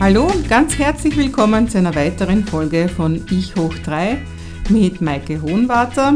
Hallo 0.00 0.24
und 0.24 0.48
ganz 0.48 0.78
herzlich 0.78 1.14
willkommen 1.18 1.68
zu 1.68 1.76
einer 1.76 1.94
weiteren 1.94 2.46
Folge 2.46 2.88
von 2.88 3.22
Ich 3.30 3.54
hoch 3.54 3.74
3 3.84 4.16
mit 4.70 5.02
Maike 5.02 5.42
Hohenwarter. 5.42 6.14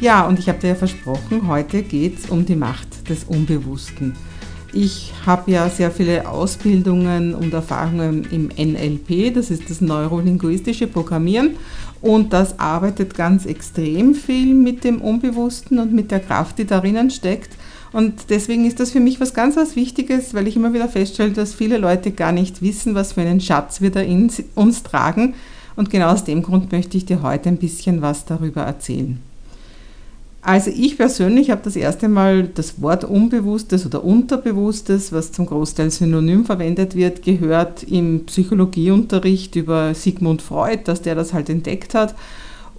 Ja, 0.00 0.26
und 0.26 0.40
ich 0.40 0.48
habe 0.48 0.58
dir 0.58 0.70
ja 0.70 0.74
versprochen, 0.74 1.46
heute 1.46 1.84
geht 1.84 2.18
es 2.18 2.30
um 2.30 2.44
die 2.44 2.56
Macht 2.56 3.08
des 3.08 3.22
Unbewussten. 3.22 4.16
Ich 4.72 5.12
habe 5.24 5.52
ja 5.52 5.68
sehr 5.68 5.92
viele 5.92 6.28
Ausbildungen 6.28 7.36
und 7.36 7.54
Erfahrungen 7.54 8.26
im 8.32 8.48
NLP, 8.48 9.32
das 9.32 9.52
ist 9.52 9.70
das 9.70 9.80
neurolinguistische 9.80 10.88
Programmieren, 10.88 11.54
und 12.00 12.32
das 12.32 12.58
arbeitet 12.58 13.14
ganz 13.14 13.46
extrem 13.46 14.16
viel 14.16 14.52
mit 14.52 14.82
dem 14.82 15.00
Unbewussten 15.00 15.78
und 15.78 15.92
mit 15.92 16.10
der 16.10 16.18
Kraft, 16.18 16.58
die 16.58 16.64
darin 16.64 17.08
steckt. 17.08 17.50
Und 17.92 18.30
deswegen 18.30 18.64
ist 18.64 18.80
das 18.80 18.90
für 18.90 19.00
mich 19.00 19.20
was 19.20 19.34
ganz 19.34 19.56
was 19.56 19.76
Wichtiges, 19.76 20.32
weil 20.32 20.48
ich 20.48 20.56
immer 20.56 20.72
wieder 20.72 20.88
feststelle, 20.88 21.32
dass 21.32 21.54
viele 21.54 21.76
Leute 21.76 22.10
gar 22.10 22.32
nicht 22.32 22.62
wissen, 22.62 22.94
was 22.94 23.12
für 23.12 23.20
einen 23.20 23.40
Schatz 23.40 23.80
wir 23.80 23.90
da 23.90 24.00
in 24.00 24.30
uns 24.54 24.82
tragen. 24.82 25.34
Und 25.76 25.90
genau 25.90 26.10
aus 26.10 26.24
dem 26.24 26.42
Grund 26.42 26.72
möchte 26.72 26.96
ich 26.96 27.04
dir 27.04 27.22
heute 27.22 27.48
ein 27.48 27.58
bisschen 27.58 28.02
was 28.02 28.24
darüber 28.24 28.62
erzählen. 28.62 29.18
Also 30.44 30.72
ich 30.74 30.96
persönlich 30.96 31.50
habe 31.50 31.60
das 31.62 31.76
erste 31.76 32.08
Mal 32.08 32.48
das 32.48 32.82
Wort 32.82 33.04
Unbewusstes 33.04 33.86
oder 33.86 34.02
Unterbewusstes, 34.02 35.12
was 35.12 35.30
zum 35.30 35.46
Großteil 35.46 35.90
synonym 35.92 36.44
verwendet 36.44 36.96
wird, 36.96 37.22
gehört 37.22 37.84
im 37.84 38.26
Psychologieunterricht 38.26 39.54
über 39.54 39.94
Sigmund 39.94 40.42
Freud, 40.42 40.82
dass 40.84 41.00
der 41.00 41.14
das 41.14 41.32
halt 41.32 41.48
entdeckt 41.48 41.94
hat. 41.94 42.16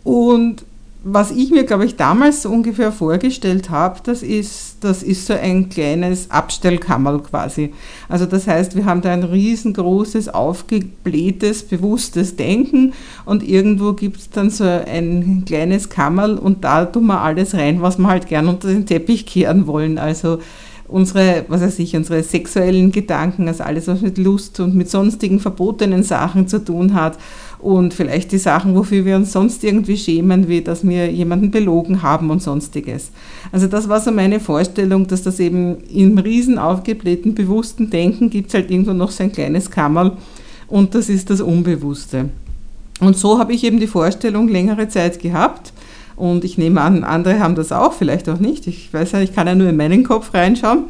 Und 0.04 0.66
was 1.06 1.32
ich 1.32 1.52
mir, 1.52 1.66
glaube 1.66 1.86
ich, 1.86 1.98
damals 1.98 2.44
so 2.44 2.50
ungefähr 2.50 2.94
vorgestellt 2.94 3.70
habe, 3.70 4.00
das 4.04 4.24
ist, 4.24 4.78
das 4.80 5.04
ist 5.04 5.26
so 5.26 5.34
ein 5.34 5.68
kleines 5.68 6.32
Abstellkammerl 6.32 7.20
quasi. 7.20 7.74
Also 8.08 8.26
das 8.26 8.48
heißt, 8.48 8.78
wir 8.78 8.86
haben 8.86 9.02
da 9.02 9.12
ein 9.12 9.24
riesengroßes, 9.24 10.30
aufgeblähtes, 10.30 11.64
bewusstes 11.64 12.38
Denken 12.38 12.94
und 13.26 13.44
irgendwo 13.44 13.92
gibt 13.92 14.18
es 14.18 14.30
dann 14.30 14.50
so 14.50 14.64
ein 14.64 15.44
kleines 15.46 15.90
Kammerl 15.90 16.38
und 16.38 16.64
da 16.64 16.86
tun 16.86 17.08
wir 17.08 17.20
alles 17.20 17.54
rein, 17.54 17.82
was 17.82 17.98
wir 17.98 18.08
halt 18.08 18.28
gern 18.28 18.48
unter 18.48 18.70
den 18.70 18.86
Teppich 18.86 19.26
kehren 19.26 19.68
wollen. 19.68 19.98
Also 19.98 20.40
unsere, 20.88 21.46
was 21.48 21.62
weiß 21.62 21.80
ich, 21.80 21.96
unsere 21.96 22.24
sexuellen 22.24 22.92
Gedanken, 22.92 23.48
also 23.48 23.64
alles, 23.64 23.88
was 23.88 24.02
mit 24.02 24.18
Lust 24.18 24.60
und 24.60 24.76
mit 24.76 24.90
sonstigen 24.90 25.40
verbotenen 25.40 26.04
Sachen 26.04 26.48
zu 26.48 26.64
tun 26.64 26.94
hat 26.94 27.18
und 27.60 27.94
vielleicht 27.94 28.32
die 28.32 28.38
Sachen, 28.38 28.76
wofür 28.76 29.06
wir 29.06 29.16
uns 29.16 29.32
sonst 29.32 29.64
irgendwie 29.64 29.98
schämen, 29.98 30.48
wie 30.48 30.62
dass 30.62 30.88
wir 30.88 31.12
jemanden 31.12 31.50
belogen 31.50 32.04
haben 32.04 32.30
und 32.30 32.42
sonstiges. 32.42 33.12
Also 33.52 33.68
das 33.68 33.88
war 33.88 34.02
so 34.02 34.12
meine 34.12 34.40
Vorstellung, 34.40 35.08
dass 35.08 35.24
das 35.24 35.40
eben 35.40 35.78
im 35.86 36.18
riesen 36.18 36.60
aufgeblähten, 36.60 37.34
bewussten 37.34 37.90
Denken 37.90 38.30
gibt 38.30 38.50
es 38.50 38.54
halt 38.54 38.70
irgendwo 38.70 38.94
noch 38.94 39.12
so 39.12 39.24
ein 39.24 39.32
kleines 39.32 39.72
Kammerl 39.72 40.18
und 40.68 40.94
das 40.96 41.10
ist 41.10 41.30
das 41.30 41.42
Unbewusste. 41.42 42.30
Und 43.00 43.18
so 43.18 43.40
habe 43.40 43.54
ich 43.54 43.64
eben 43.64 43.80
die 43.80 43.88
Vorstellung 43.88 44.48
längere 44.48 44.88
Zeit 44.88 45.20
gehabt. 45.20 45.73
Und 46.16 46.44
ich 46.44 46.58
nehme 46.58 46.82
an, 46.82 47.04
andere 47.04 47.40
haben 47.40 47.56
das 47.56 47.72
auch, 47.72 47.94
vielleicht 47.94 48.30
auch 48.30 48.40
nicht. 48.40 48.68
Ich 48.68 48.94
weiß 48.94 49.14
ja, 49.14 49.22
ich 49.22 49.34
kann 49.34 49.48
ja 49.48 49.56
nur 49.56 49.70
in 49.70 49.78
meinen 49.78 50.04
Kopf 50.04 50.34
reinschauen. 50.34 50.86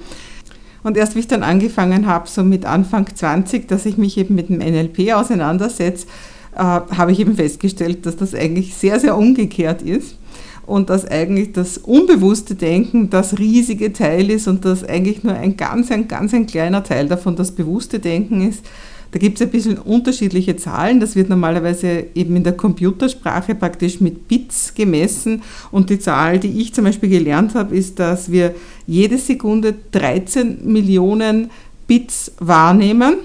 Und 0.83 0.97
erst 0.97 1.15
wie 1.15 1.19
ich 1.19 1.27
dann 1.27 1.43
angefangen 1.43 2.07
habe, 2.07 2.27
so 2.27 2.43
mit 2.43 2.65
Anfang 2.65 3.07
20, 3.13 3.67
dass 3.67 3.85
ich 3.85 3.97
mich 3.97 4.17
eben 4.17 4.35
mit 4.35 4.49
dem 4.49 4.57
NLP 4.57 5.13
auseinandersetze, 5.13 6.07
äh, 6.55 6.59
habe 6.59 7.11
ich 7.11 7.19
eben 7.19 7.35
festgestellt, 7.35 8.05
dass 8.05 8.17
das 8.17 8.35
eigentlich 8.35 8.75
sehr, 8.75 8.99
sehr 8.99 9.17
umgekehrt 9.17 9.81
ist 9.81 10.17
und 10.65 10.89
dass 10.89 11.05
eigentlich 11.05 11.53
das 11.53 11.77
unbewusste 11.77 12.55
Denken 12.55 13.09
das 13.09 13.37
riesige 13.37 13.93
Teil 13.93 14.29
ist 14.29 14.47
und 14.47 14.65
dass 14.65 14.83
eigentlich 14.83 15.23
nur 15.23 15.33
ein 15.33 15.57
ganz, 15.57 15.91
ein 15.91 16.07
ganz 16.07 16.33
ein 16.33 16.47
kleiner 16.47 16.83
Teil 16.83 17.07
davon 17.07 17.35
das 17.35 17.51
bewusste 17.51 17.99
Denken 17.99 18.47
ist. 18.47 18.65
Da 19.13 19.19
gibt 19.19 19.39
es 19.39 19.45
ein 19.45 19.51
bisschen 19.51 19.77
unterschiedliche 19.77 20.55
Zahlen. 20.55 20.99
Das 20.99 21.15
wird 21.15 21.29
normalerweise 21.29 22.07
eben 22.15 22.35
in 22.35 22.43
der 22.43 22.57
Computersprache 22.57 23.53
praktisch 23.53 24.01
mit 24.01 24.27
Bits 24.27 24.73
gemessen. 24.73 25.43
Und 25.69 25.91
die 25.91 25.99
Zahl, 25.99 26.39
die 26.39 26.59
ich 26.59 26.73
zum 26.73 26.85
Beispiel 26.85 27.09
gelernt 27.09 27.53
habe, 27.53 27.77
ist, 27.77 27.99
dass 27.99 28.31
wir 28.31 28.55
jede 28.87 29.19
Sekunde 29.19 29.75
13 29.91 30.65
Millionen 30.65 31.51
Bits 31.85 32.31
wahrnehmen 32.39 33.17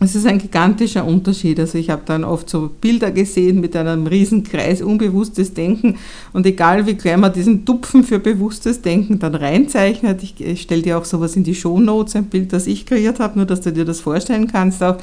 Es 0.00 0.16
ist 0.16 0.26
ein 0.26 0.38
gigantischer 0.38 1.04
Unterschied. 1.04 1.60
Also 1.60 1.78
ich 1.78 1.88
habe 1.88 2.02
dann 2.04 2.24
oft 2.24 2.50
so 2.50 2.68
Bilder 2.80 3.12
gesehen 3.12 3.60
mit 3.60 3.76
einem 3.76 4.06
riesen 4.06 4.42
Kreis 4.42 4.82
unbewusstes 4.82 5.54
Denken 5.54 5.98
und 6.32 6.44
egal 6.46 6.86
wie 6.86 6.94
klein 6.94 7.20
man 7.20 7.32
diesen 7.32 7.64
Tupfen 7.64 8.02
für 8.02 8.18
bewusstes 8.18 8.82
Denken 8.82 9.20
dann 9.20 9.36
reinzeichnet, 9.36 10.22
ich, 10.22 10.40
ich 10.40 10.62
stelle 10.62 10.82
dir 10.82 10.98
auch 10.98 11.04
sowas 11.04 11.36
in 11.36 11.44
die 11.44 11.54
Show 11.54 11.78
Notes, 11.78 12.16
ein 12.16 12.26
Bild, 12.26 12.52
das 12.52 12.66
ich 12.66 12.86
kreiert 12.86 13.20
habe, 13.20 13.38
nur 13.38 13.46
dass 13.46 13.60
du 13.60 13.72
dir 13.72 13.84
das 13.84 14.00
vorstellen 14.00 14.48
kannst 14.48 14.82
auch, 14.82 14.96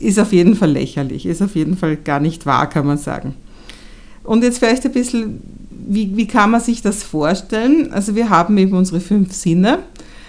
ist 0.00 0.18
auf 0.18 0.32
jeden 0.32 0.54
Fall 0.54 0.70
lächerlich, 0.70 1.26
ist 1.26 1.42
auf 1.42 1.54
jeden 1.54 1.76
Fall 1.76 1.96
gar 1.96 2.20
nicht 2.20 2.46
wahr, 2.46 2.68
kann 2.68 2.86
man 2.86 2.98
sagen. 2.98 3.34
Und 4.24 4.42
jetzt 4.42 4.58
vielleicht 4.58 4.84
ein 4.84 4.92
bisschen, 4.92 5.40
wie, 5.70 6.16
wie 6.16 6.26
kann 6.26 6.50
man 6.50 6.60
sich 6.60 6.82
das 6.82 7.02
vorstellen? 7.02 7.92
Also 7.92 8.14
wir 8.14 8.30
haben 8.30 8.56
eben 8.58 8.74
unsere 8.74 9.00
fünf 9.00 9.32
Sinne 9.32 9.80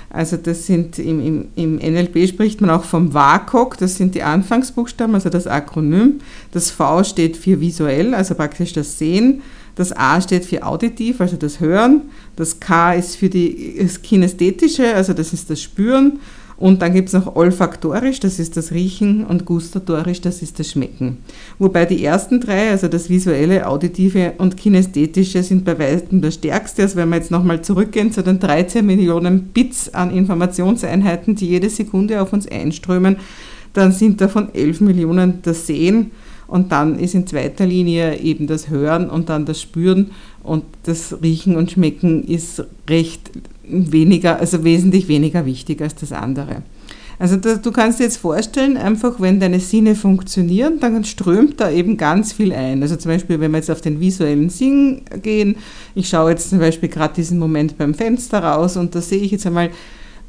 also 0.09 0.37
das 0.37 0.65
sind 0.65 0.97
im, 0.97 1.19
im, 1.19 1.47
im 1.55 1.75
NLP 1.75 2.27
spricht 2.27 2.61
man 2.61 2.71
auch 2.71 2.83
vom 2.83 3.13
WAKOK, 3.13 3.77
das 3.77 3.95
sind 3.95 4.15
die 4.15 4.23
Anfangsbuchstaben, 4.23 5.13
also 5.13 5.29
das 5.29 5.45
Akronym. 5.45 6.19
Das 6.51 6.71
V 6.71 7.03
steht 7.03 7.37
für 7.37 7.61
visuell, 7.61 8.15
also 8.15 8.33
praktisch 8.33 8.73
das 8.73 8.97
Sehen. 8.97 9.43
Das 9.75 9.95
A 9.95 10.19
steht 10.19 10.45
für 10.45 10.65
auditiv, 10.65 11.21
also 11.21 11.37
das 11.37 11.59
Hören. 11.59 12.09
Das 12.35 12.59
K 12.59 12.93
ist 12.93 13.17
für 13.17 13.29
das 13.29 14.01
Kinästhetische, 14.01 14.95
also 14.95 15.13
das 15.13 15.31
ist 15.31 15.49
das 15.49 15.61
Spüren. 15.61 16.19
Und 16.59 16.81
dann 16.81 16.93
gibt 16.93 17.07
es 17.07 17.13
noch 17.13 17.37
olfaktorisch, 17.37 18.19
das 18.19 18.37
ist 18.37 18.57
das 18.57 18.73
Riechen, 18.73 19.23
und 19.23 19.45
gustatorisch, 19.45 20.19
das 20.19 20.41
ist 20.41 20.59
das 20.59 20.71
Schmecken. 20.71 21.19
Wobei 21.57 21.85
die 21.85 22.03
ersten 22.03 22.41
drei, 22.41 22.71
also 22.71 22.89
das 22.89 23.09
visuelle, 23.09 23.65
auditive 23.65 24.33
und 24.39 24.57
kinästhetische, 24.57 25.41
sind 25.41 25.63
bei 25.63 25.79
weitem 25.79 26.21
das 26.21 26.33
stärkste. 26.33 26.81
Also 26.81 26.97
wenn 26.97 27.07
wir 27.09 27.15
jetzt 27.15 27.31
nochmal 27.31 27.61
zurückgehen 27.61 28.11
zu 28.11 28.23
den 28.23 28.39
13 28.39 28.85
Millionen 28.85 29.43
Bits 29.43 29.93
an 29.93 30.11
Informationseinheiten, 30.11 31.35
die 31.35 31.47
jede 31.47 31.69
Sekunde 31.69 32.21
auf 32.21 32.33
uns 32.33 32.45
einströmen, 32.45 33.15
dann 33.71 33.93
sind 33.93 34.19
davon 34.19 34.53
11 34.53 34.81
Millionen 34.81 35.39
das 35.43 35.65
Sehen 35.65 36.11
und 36.47 36.73
dann 36.73 36.99
ist 36.99 37.15
in 37.15 37.25
zweiter 37.25 37.65
Linie 37.65 38.19
eben 38.19 38.47
das 38.47 38.69
Hören 38.69 39.09
und 39.09 39.29
dann 39.29 39.45
das 39.45 39.61
Spüren 39.61 40.11
und 40.43 40.65
das 40.83 41.15
Riechen 41.21 41.55
und 41.55 41.71
Schmecken 41.71 42.23
ist 42.25 42.65
recht 42.89 43.31
weniger, 43.69 44.39
also 44.39 44.63
wesentlich 44.63 45.07
weniger 45.07 45.45
wichtig 45.45 45.81
als 45.81 45.95
das 45.95 46.11
andere. 46.11 46.63
Also 47.19 47.35
das, 47.35 47.61
du 47.61 47.73
kannst 47.73 47.99
dir 47.99 48.05
jetzt 48.05 48.17
vorstellen, 48.17 48.77
einfach 48.77 49.19
wenn 49.19 49.41
deine 49.41 49.59
Sinne 49.59 49.95
funktionieren, 49.95 50.79
dann 50.79 51.03
strömt 51.03 51.59
da 51.59 51.69
eben 51.69 51.97
ganz 51.97 52.31
viel 52.31 52.53
ein. 52.53 52.81
Also 52.81 52.95
zum 52.95 53.11
Beispiel, 53.11 53.41
wenn 53.41 53.51
wir 53.51 53.57
jetzt 53.57 53.69
auf 53.69 53.81
den 53.81 53.99
visuellen 53.99 54.49
Sinn 54.49 55.01
gehen, 55.21 55.57
ich 55.95 56.07
schaue 56.07 56.31
jetzt 56.31 56.49
zum 56.49 56.59
Beispiel 56.59 56.87
gerade 56.87 57.15
diesen 57.15 57.37
Moment 57.37 57.77
beim 57.77 57.93
Fenster 57.93 58.39
raus 58.41 58.77
und 58.77 58.95
da 58.95 59.01
sehe 59.01 59.19
ich 59.19 59.31
jetzt 59.31 59.45
einmal 59.45 59.69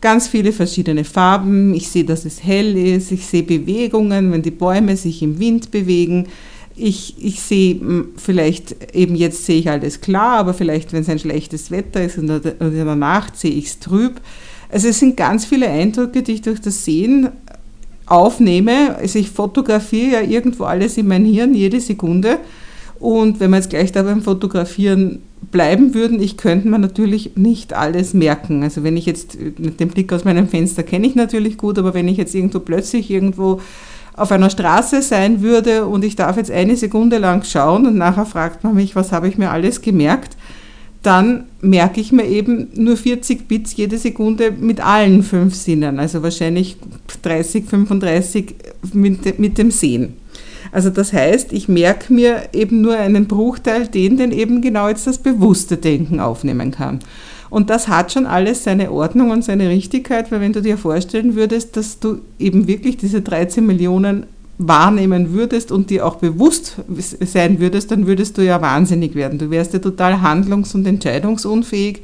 ganz 0.00 0.26
viele 0.26 0.50
verschiedene 0.50 1.04
Farben. 1.04 1.74
Ich 1.74 1.88
sehe, 1.88 2.04
dass 2.04 2.24
es 2.24 2.42
hell 2.42 2.76
ist, 2.76 3.12
ich 3.12 3.24
sehe 3.24 3.44
Bewegungen, 3.44 4.32
wenn 4.32 4.42
die 4.42 4.50
Bäume 4.50 4.96
sich 4.96 5.22
im 5.22 5.38
Wind 5.38 5.70
bewegen. 5.70 6.26
Ich, 6.76 7.16
ich 7.22 7.40
sehe 7.40 7.80
vielleicht, 8.16 8.94
eben 8.94 9.14
jetzt 9.14 9.44
sehe 9.44 9.58
ich 9.58 9.68
alles 9.68 10.00
klar, 10.00 10.38
aber 10.38 10.54
vielleicht, 10.54 10.92
wenn 10.92 11.02
es 11.02 11.08
ein 11.08 11.18
schlechtes 11.18 11.70
Wetter 11.70 12.02
ist 12.02 12.16
und 12.16 12.30
in 12.30 12.58
der 12.58 12.96
Nacht 12.96 13.36
sehe 13.36 13.50
ich 13.50 13.66
es 13.66 13.78
trüb. 13.80 14.20
Also 14.70 14.88
es 14.88 15.00
sind 15.00 15.16
ganz 15.16 15.44
viele 15.44 15.68
Eindrücke, 15.68 16.22
die 16.22 16.32
ich 16.32 16.42
durch 16.42 16.60
das 16.60 16.84
Sehen 16.84 17.28
aufnehme. 18.06 18.96
Also 18.96 19.18
ich 19.18 19.30
fotografiere 19.30 20.22
ja 20.22 20.28
irgendwo 20.28 20.64
alles 20.64 20.96
in 20.96 21.08
mein 21.08 21.24
Hirn 21.24 21.54
jede 21.54 21.80
Sekunde 21.80 22.38
Und 23.00 23.40
wenn 23.40 23.50
wir 23.50 23.56
jetzt 23.56 23.70
gleich 23.70 23.92
da 23.92 24.02
beim 24.02 24.22
Fotografieren 24.22 25.20
bleiben 25.50 25.94
würden, 25.94 26.20
ich 26.20 26.36
könnte 26.36 26.68
mir 26.68 26.78
natürlich 26.78 27.34
nicht 27.34 27.72
alles 27.72 28.12
merken. 28.12 28.62
Also 28.62 28.84
wenn 28.84 28.96
ich 28.96 29.06
jetzt 29.06 29.38
den 29.40 29.88
Blick 29.88 30.12
aus 30.12 30.24
meinem 30.24 30.48
Fenster 30.48 30.82
kenne 30.82 31.06
ich 31.06 31.14
natürlich 31.14 31.56
gut, 31.56 31.78
aber 31.78 31.94
wenn 31.94 32.08
ich 32.08 32.18
jetzt 32.18 32.34
irgendwo 32.34 32.60
plötzlich 32.60 33.10
irgendwo 33.10 33.60
auf 34.20 34.32
einer 34.32 34.50
Straße 34.50 35.02
sein 35.02 35.40
würde 35.42 35.86
und 35.86 36.04
ich 36.04 36.14
darf 36.14 36.36
jetzt 36.36 36.50
eine 36.50 36.76
Sekunde 36.76 37.18
lang 37.18 37.42
schauen 37.42 37.86
und 37.86 37.96
nachher 37.96 38.26
fragt 38.26 38.64
man 38.64 38.74
mich, 38.74 38.94
was 38.94 39.12
habe 39.12 39.28
ich 39.28 39.38
mir 39.38 39.50
alles 39.50 39.80
gemerkt, 39.80 40.36
dann 41.02 41.44
merke 41.62 42.00
ich 42.00 42.12
mir 42.12 42.26
eben 42.26 42.68
nur 42.74 42.96
40 42.96 43.48
Bits 43.48 43.74
jede 43.76 43.96
Sekunde 43.96 44.50
mit 44.50 44.84
allen 44.84 45.22
fünf 45.22 45.54
Sinnen, 45.54 45.98
also 45.98 46.22
wahrscheinlich 46.22 46.76
30, 47.22 47.64
35 47.64 48.54
mit, 48.92 49.38
mit 49.38 49.56
dem 49.56 49.70
Sehen. 49.70 50.14
Also 50.72 50.90
das 50.90 51.12
heißt, 51.12 51.52
ich 51.52 51.68
merke 51.68 52.12
mir 52.12 52.50
eben 52.52 52.82
nur 52.82 52.96
einen 52.96 53.26
Bruchteil, 53.26 53.88
den 53.88 54.18
den 54.18 54.30
eben 54.32 54.60
genau 54.60 54.88
jetzt 54.88 55.06
das 55.06 55.18
bewusste 55.18 55.78
Denken 55.78 56.20
aufnehmen 56.20 56.70
kann. 56.70 57.00
Und 57.50 57.68
das 57.68 57.88
hat 57.88 58.12
schon 58.12 58.26
alles 58.26 58.64
seine 58.64 58.92
Ordnung 58.92 59.30
und 59.30 59.44
seine 59.44 59.68
Richtigkeit, 59.68 60.30
weil 60.30 60.40
wenn 60.40 60.52
du 60.52 60.62
dir 60.62 60.78
vorstellen 60.78 61.34
würdest, 61.34 61.76
dass 61.76 61.98
du 61.98 62.20
eben 62.38 62.66
wirklich 62.68 62.96
diese 62.96 63.20
13 63.20 63.66
Millionen 63.66 64.24
wahrnehmen 64.56 65.32
würdest 65.32 65.72
und 65.72 65.90
dir 65.90 66.06
auch 66.06 66.16
bewusst 66.16 66.76
sein 67.20 67.60
würdest, 67.60 67.90
dann 67.90 68.06
würdest 68.06 68.38
du 68.38 68.42
ja 68.42 68.60
wahnsinnig 68.60 69.14
werden. 69.14 69.38
Du 69.38 69.50
wärst 69.50 69.72
ja 69.72 69.78
total 69.78 70.20
handlungs- 70.20 70.74
und 70.74 70.86
entscheidungsunfähig. 70.86 72.02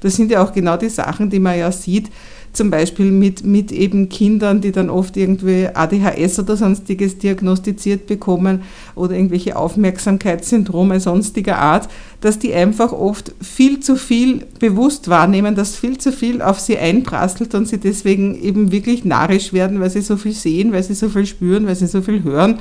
Das 0.00 0.14
sind 0.14 0.30
ja 0.30 0.44
auch 0.44 0.52
genau 0.52 0.76
die 0.76 0.90
Sachen, 0.90 1.30
die 1.30 1.40
man 1.40 1.58
ja 1.58 1.72
sieht, 1.72 2.10
zum 2.56 2.70
Beispiel 2.70 3.10
mit, 3.10 3.44
mit 3.44 3.72
eben 3.72 4.08
Kindern, 4.08 4.60
die 4.60 4.72
dann 4.72 4.90
oft 4.90 5.16
irgendwie 5.16 5.68
ADHS 5.72 6.38
oder 6.38 6.56
sonstiges 6.56 7.18
diagnostiziert 7.18 8.06
bekommen 8.06 8.62
oder 8.94 9.14
irgendwelche 9.14 9.56
Aufmerksamkeitssyndrome 9.56 11.00
sonstiger 11.00 11.58
Art, 11.58 11.88
dass 12.20 12.38
die 12.38 12.54
einfach 12.54 12.92
oft 12.92 13.32
viel 13.40 13.80
zu 13.80 13.96
viel 13.96 14.46
bewusst 14.58 15.08
wahrnehmen, 15.08 15.54
dass 15.54 15.76
viel 15.76 15.98
zu 15.98 16.12
viel 16.12 16.40
auf 16.40 16.60
sie 16.60 16.78
einprasselt 16.78 17.54
und 17.54 17.68
sie 17.68 17.78
deswegen 17.78 18.40
eben 18.40 18.72
wirklich 18.72 19.04
narrisch 19.04 19.52
werden, 19.52 19.80
weil 19.80 19.90
sie 19.90 20.00
so 20.00 20.16
viel 20.16 20.32
sehen, 20.32 20.72
weil 20.72 20.82
sie 20.82 20.94
so 20.94 21.08
viel 21.08 21.26
spüren, 21.26 21.66
weil 21.66 21.76
sie 21.76 21.86
so 21.86 22.02
viel 22.02 22.22
hören. 22.22 22.60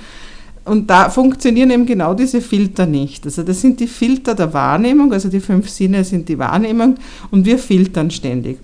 Und 0.65 0.89
da 0.89 1.09
funktionieren 1.09 1.71
eben 1.71 1.85
genau 1.85 2.13
diese 2.13 2.41
Filter 2.41 2.85
nicht. 2.85 3.25
Also 3.25 3.43
das 3.43 3.59
sind 3.59 3.79
die 3.79 3.87
Filter 3.87 4.33
der 4.33 4.53
Wahrnehmung, 4.53 5.11
also 5.11 5.29
die 5.29 5.41
fünf 5.41 5.69
Sinne 5.69 6.03
sind 6.03 6.29
die 6.29 6.39
Wahrnehmung 6.39 6.95
und 7.31 7.45
wir 7.45 7.59
filtern 7.59 8.11
ständig. 8.11 8.59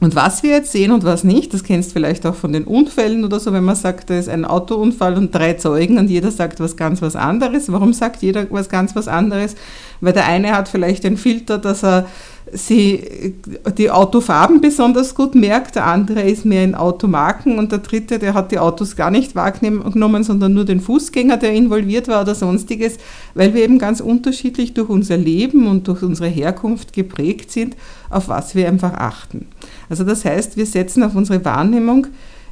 Und 0.00 0.16
was 0.16 0.42
wir 0.42 0.50
jetzt 0.50 0.72
sehen 0.72 0.90
und 0.90 1.04
was 1.04 1.22
nicht, 1.22 1.54
das 1.54 1.62
kennst 1.62 1.92
vielleicht 1.92 2.26
auch 2.26 2.34
von 2.34 2.52
den 2.52 2.64
Unfällen 2.64 3.24
oder 3.24 3.38
so, 3.38 3.52
wenn 3.52 3.64
man 3.64 3.76
sagt, 3.76 4.10
da 4.10 4.18
ist 4.18 4.28
ein 4.28 4.44
Autounfall 4.44 5.16
und 5.16 5.32
drei 5.32 5.54
Zeugen 5.54 5.98
und 5.98 6.10
jeder 6.10 6.30
sagt 6.32 6.58
was 6.58 6.76
ganz 6.76 7.00
was 7.00 7.14
anderes. 7.14 7.70
Warum 7.70 7.92
sagt 7.92 8.22
jeder 8.22 8.46
was 8.50 8.68
ganz 8.68 8.96
was 8.96 9.06
anderes? 9.06 9.54
Weil 10.00 10.12
der 10.12 10.26
eine 10.26 10.56
hat 10.56 10.68
vielleicht 10.68 11.04
den 11.04 11.16
Filter, 11.16 11.58
dass 11.58 11.84
er 11.84 12.06
sie 12.52 13.34
die 13.78 13.90
Autofarben 13.90 14.60
besonders 14.60 15.14
gut 15.14 15.34
merkt, 15.34 15.76
der 15.76 15.86
andere 15.86 16.22
ist 16.22 16.44
mehr 16.44 16.62
in 16.62 16.74
Automarken 16.74 17.58
und 17.58 17.72
der 17.72 17.78
dritte, 17.78 18.18
der 18.18 18.34
hat 18.34 18.52
die 18.52 18.58
Autos 18.58 18.96
gar 18.96 19.10
nicht 19.10 19.34
wahrgenommen, 19.34 20.24
sondern 20.24 20.54
nur 20.54 20.64
den 20.64 20.80
Fußgänger, 20.80 21.36
der 21.36 21.52
involviert 21.52 22.08
war 22.08 22.22
oder 22.22 22.34
sonstiges, 22.34 22.98
weil 23.34 23.54
wir 23.54 23.64
eben 23.64 23.78
ganz 23.78 24.00
unterschiedlich 24.00 24.74
durch 24.74 24.88
unser 24.88 25.16
Leben 25.16 25.66
und 25.66 25.88
durch 25.88 26.02
unsere 26.02 26.28
Herkunft 26.28 26.92
geprägt 26.92 27.50
sind, 27.50 27.76
auf 28.10 28.28
was 28.28 28.54
wir 28.54 28.68
einfach 28.68 28.94
achten. 28.94 29.46
Also 29.88 30.04
das 30.04 30.24
heißt, 30.24 30.56
wir 30.56 30.66
setzen 30.66 31.02
auf 31.02 31.14
unsere 31.14 31.44
Wahrnehmung 31.44 32.08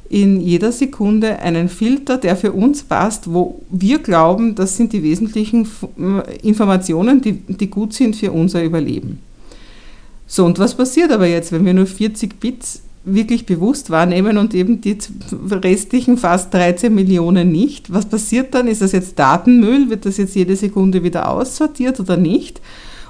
in 0.09 0.41
jeder 0.41 0.71
Sekunde 0.71 1.39
einen 1.39 1.69
Filter, 1.69 2.17
der 2.17 2.35
für 2.35 2.51
uns 2.51 2.83
passt, 2.83 3.33
wo 3.33 3.61
wir 3.69 3.99
glauben, 3.99 4.53
das 4.53 4.75
sind 4.77 4.93
die 4.93 5.01
wesentlichen 5.01 5.67
Informationen, 6.43 7.21
die, 7.21 7.33
die 7.33 7.69
gut 7.69 7.93
sind 7.93 8.15
für 8.15 8.31
unser 8.31 8.63
Überleben. 8.63 9.19
So, 10.35 10.45
und 10.45 10.57
was 10.57 10.73
passiert 10.73 11.11
aber 11.11 11.27
jetzt, 11.27 11.51
wenn 11.51 11.63
wir 11.63 11.75
nur 11.75 11.85
40 11.85 12.39
Bits 12.39 12.81
wirklich 13.05 13.45
bewusst 13.45 13.91
wahrnehmen 13.91 14.39
und 14.39 14.55
eben 14.55 14.81
die 14.81 14.97
restlichen 15.51 16.17
fast 16.17 16.51
13 16.55 16.91
Millionen 16.91 17.51
nicht? 17.51 17.93
Was 17.93 18.07
passiert 18.07 18.55
dann? 18.55 18.67
Ist 18.67 18.81
das 18.81 18.93
jetzt 18.93 19.19
Datenmüll? 19.19 19.91
Wird 19.91 20.07
das 20.07 20.17
jetzt 20.17 20.33
jede 20.33 20.55
Sekunde 20.55 21.03
wieder 21.03 21.29
aussortiert 21.29 21.99
oder 21.99 22.17
nicht? 22.17 22.61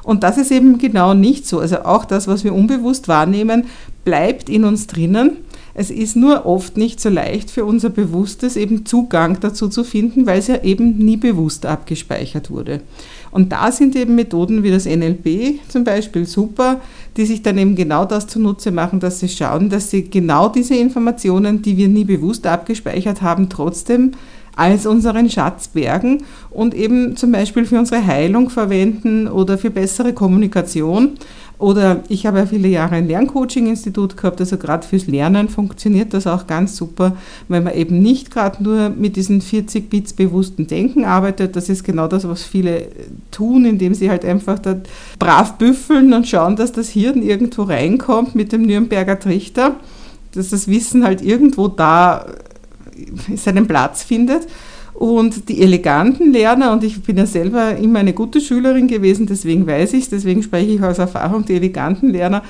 Und 0.03 0.23
das 0.23 0.37
ist 0.37 0.51
eben 0.51 0.79
genau 0.79 1.13
nicht 1.13 1.47
so. 1.47 1.59
Also 1.59 1.83
auch 1.83 2.03
das, 2.03 2.27
was 2.27 2.43
wir 2.43 2.53
unbewusst 2.53 3.07
wahrnehmen, 3.07 3.67
bleibt 4.03 4.49
in 4.49 4.65
uns 4.65 4.87
drinnen. 4.87 5.37
Es 5.75 5.91
ist 5.91 6.17
nur 6.17 6.45
oft 6.45 6.75
nicht 6.75 6.99
so 6.99 7.07
leicht 7.07 7.49
für 7.49 7.63
unser 7.63 7.89
Bewusstes 7.89 8.57
eben 8.57 8.85
Zugang 8.85 9.39
dazu 9.39 9.69
zu 9.69 9.85
finden, 9.85 10.25
weil 10.25 10.39
es 10.39 10.47
ja 10.47 10.61
eben 10.61 10.97
nie 10.97 11.15
bewusst 11.15 11.65
abgespeichert 11.65 12.51
wurde. 12.51 12.81
Und 13.33 13.51
da 13.51 13.71
sind 13.71 13.95
eben 13.95 14.13
Methoden 14.13 14.61
wie 14.61 14.69
das 14.69 14.85
NLP 14.85 15.59
zum 15.67 15.83
Beispiel 15.83 16.25
super, 16.25 16.79
die 17.17 17.25
sich 17.25 17.41
dann 17.41 17.57
eben 17.57 17.75
genau 17.75 18.05
das 18.05 18.27
zunutze 18.27 18.71
machen, 18.71 18.99
dass 18.99 19.19
sie 19.19 19.27
schauen, 19.27 19.69
dass 19.69 19.89
sie 19.89 20.09
genau 20.09 20.49
diese 20.49 20.75
Informationen, 20.75 21.63
die 21.63 21.75
wir 21.75 21.87
nie 21.87 22.03
bewusst 22.03 22.45
abgespeichert 22.45 23.23
haben, 23.23 23.49
trotzdem 23.49 24.11
als 24.55 24.85
unseren 24.85 25.29
Schatz 25.29 25.67
bergen 25.67 26.23
und 26.51 26.73
eben 26.73 27.15
zum 27.15 27.31
Beispiel 27.31 27.65
für 27.65 27.79
unsere 27.79 28.05
Heilung 28.05 28.49
verwenden 28.49 29.27
oder 29.27 29.57
für 29.57 29.71
bessere 29.71 30.13
Kommunikation 30.13 31.17
oder 31.63 32.03
ich 32.09 32.25
habe 32.25 32.39
ja 32.39 32.45
viele 32.45 32.67
Jahre 32.67 32.95
ein 32.95 33.07
Lerncoaching-Institut 33.07 34.17
gehabt, 34.17 34.41
also 34.41 34.57
gerade 34.57 34.85
fürs 34.85 35.07
Lernen 35.07 35.47
funktioniert 35.47 36.13
das 36.13 36.27
auch 36.27 36.45
ganz 36.45 36.75
super, 36.75 37.15
weil 37.47 37.61
man 37.61 37.73
eben 37.73 38.01
nicht 38.01 38.31
gerade 38.31 38.61
nur 38.61 38.89
mit 38.89 39.15
diesen 39.15 39.39
40 39.39 39.89
Bits 39.89 40.11
bewussten 40.11 40.67
Denken 40.67 41.05
arbeitet. 41.05 41.55
Das 41.55 41.69
ist 41.69 41.85
genau 41.85 42.09
das, 42.09 42.27
was 42.27 42.43
viele 42.43 42.87
tun, 43.31 43.63
indem 43.63 43.93
sie 43.93 44.09
halt 44.09 44.25
einfach 44.25 44.59
da 44.59 44.75
brav 45.19 45.57
büffeln 45.57 46.11
und 46.11 46.27
schauen, 46.27 46.57
dass 46.57 46.73
das 46.73 46.89
Hirn 46.89 47.21
irgendwo 47.21 47.63
reinkommt 47.63 48.35
mit 48.35 48.51
dem 48.51 48.63
Nürnberger 48.63 49.17
Trichter, 49.17 49.77
dass 50.33 50.49
das 50.49 50.67
Wissen 50.67 51.05
halt 51.05 51.21
irgendwo 51.21 51.69
da 51.69 52.25
seinen 53.35 53.67
Platz 53.67 54.03
findet. 54.03 54.47
Und 54.93 55.49
die 55.49 55.61
eleganten 55.61 56.31
Lerner, 56.31 56.71
und 56.71 56.83
ich 56.83 57.01
bin 57.01 57.17
ja 57.17 57.25
selber 57.25 57.75
immer 57.75 57.99
eine 57.99 58.13
gute 58.13 58.39
Schülerin 58.39 58.87
gewesen, 58.87 59.25
deswegen 59.25 59.65
weiß 59.65 59.93
ich 59.93 60.03
es, 60.03 60.09
deswegen 60.09 60.43
spreche 60.43 60.71
ich 60.71 60.83
aus 60.83 60.99
Erfahrung, 60.99 61.45
die 61.45 61.55
eleganten 61.55 62.09
Lerner, 62.09 62.43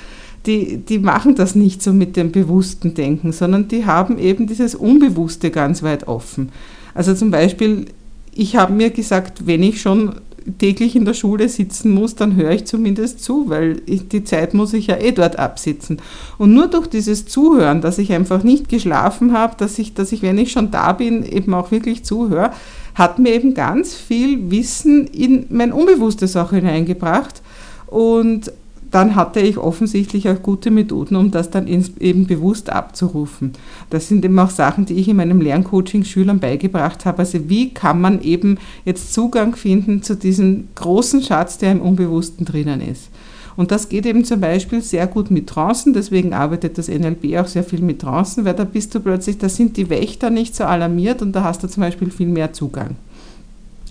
die, 0.44 0.76
die 0.76 0.98
machen 0.98 1.34
das 1.34 1.54
nicht 1.54 1.82
so 1.82 1.92
mit 1.92 2.16
dem 2.16 2.32
bewussten 2.32 2.92
Denken, 2.92 3.32
sondern 3.32 3.68
die 3.68 3.86
haben 3.86 4.18
eben 4.18 4.46
dieses 4.46 4.74
Unbewusste 4.74 5.50
ganz 5.50 5.82
weit 5.82 6.06
offen. 6.06 6.50
Also 6.92 7.14
zum 7.14 7.30
Beispiel, 7.30 7.86
ich 8.34 8.56
habe 8.56 8.72
mir 8.72 8.90
gesagt, 8.90 9.46
wenn 9.46 9.62
ich 9.62 9.80
schon 9.80 10.16
täglich 10.58 10.96
in 10.96 11.04
der 11.04 11.14
Schule 11.14 11.48
sitzen 11.48 11.92
muss, 11.92 12.14
dann 12.14 12.36
höre 12.36 12.50
ich 12.50 12.64
zumindest 12.66 13.22
zu, 13.22 13.48
weil 13.48 13.82
ich, 13.86 14.08
die 14.08 14.24
Zeit 14.24 14.54
muss 14.54 14.72
ich 14.72 14.88
ja 14.88 14.96
eh 14.96 15.12
dort 15.12 15.38
absitzen. 15.38 16.00
Und 16.38 16.52
nur 16.52 16.68
durch 16.68 16.86
dieses 16.86 17.26
Zuhören, 17.26 17.80
dass 17.80 17.98
ich 17.98 18.12
einfach 18.12 18.42
nicht 18.42 18.68
geschlafen 18.68 19.32
habe, 19.32 19.54
dass 19.56 19.78
ich, 19.78 19.94
dass 19.94 20.12
ich, 20.12 20.22
wenn 20.22 20.38
ich 20.38 20.52
schon 20.52 20.70
da 20.70 20.92
bin, 20.92 21.24
eben 21.24 21.54
auch 21.54 21.70
wirklich 21.70 22.04
zuhöre, 22.04 22.50
hat 22.94 23.18
mir 23.18 23.34
eben 23.34 23.54
ganz 23.54 23.94
viel 23.94 24.50
Wissen 24.50 25.06
in 25.08 25.46
mein 25.48 25.72
Unbewusstes 25.72 26.36
auch 26.36 26.50
hineingebracht. 26.50 27.42
Und 27.86 28.52
dann 28.94 29.16
hatte 29.16 29.40
ich 29.40 29.58
offensichtlich 29.58 30.28
auch 30.28 30.40
gute 30.40 30.70
Methoden, 30.70 31.16
um 31.16 31.32
das 31.32 31.50
dann 31.50 31.66
eben 31.66 32.26
bewusst 32.28 32.70
abzurufen. 32.70 33.52
Das 33.90 34.06
sind 34.06 34.24
eben 34.24 34.38
auch 34.38 34.50
Sachen, 34.50 34.86
die 34.86 34.94
ich 34.94 35.08
in 35.08 35.16
meinem 35.16 35.40
Lerncoaching 35.40 36.04
Schülern 36.04 36.38
beigebracht 36.38 37.04
habe. 37.04 37.18
Also 37.18 37.48
wie 37.48 37.74
kann 37.74 38.00
man 38.00 38.22
eben 38.22 38.58
jetzt 38.84 39.12
Zugang 39.12 39.56
finden 39.56 40.04
zu 40.04 40.14
diesem 40.14 40.68
großen 40.76 41.22
Schatz, 41.22 41.58
der 41.58 41.72
im 41.72 41.80
Unbewussten 41.80 42.46
drinnen 42.46 42.80
ist. 42.80 43.08
Und 43.56 43.72
das 43.72 43.88
geht 43.88 44.06
eben 44.06 44.24
zum 44.24 44.40
Beispiel 44.40 44.80
sehr 44.80 45.08
gut 45.08 45.28
mit 45.30 45.48
Trancen, 45.48 45.92
deswegen 45.92 46.32
arbeitet 46.32 46.78
das 46.78 46.88
NLP 46.88 47.36
auch 47.38 47.48
sehr 47.48 47.64
viel 47.64 47.80
mit 47.80 48.00
Trancen, 48.00 48.44
weil 48.44 48.54
da 48.54 48.64
bist 48.64 48.94
du 48.94 49.00
plötzlich, 49.00 49.38
da 49.38 49.48
sind 49.48 49.76
die 49.76 49.90
Wächter 49.90 50.30
nicht 50.30 50.54
so 50.54 50.64
alarmiert 50.64 51.20
und 51.20 51.32
da 51.32 51.42
hast 51.42 51.64
du 51.64 51.68
zum 51.68 51.80
Beispiel 51.80 52.10
viel 52.10 52.28
mehr 52.28 52.52
Zugang. 52.52 52.96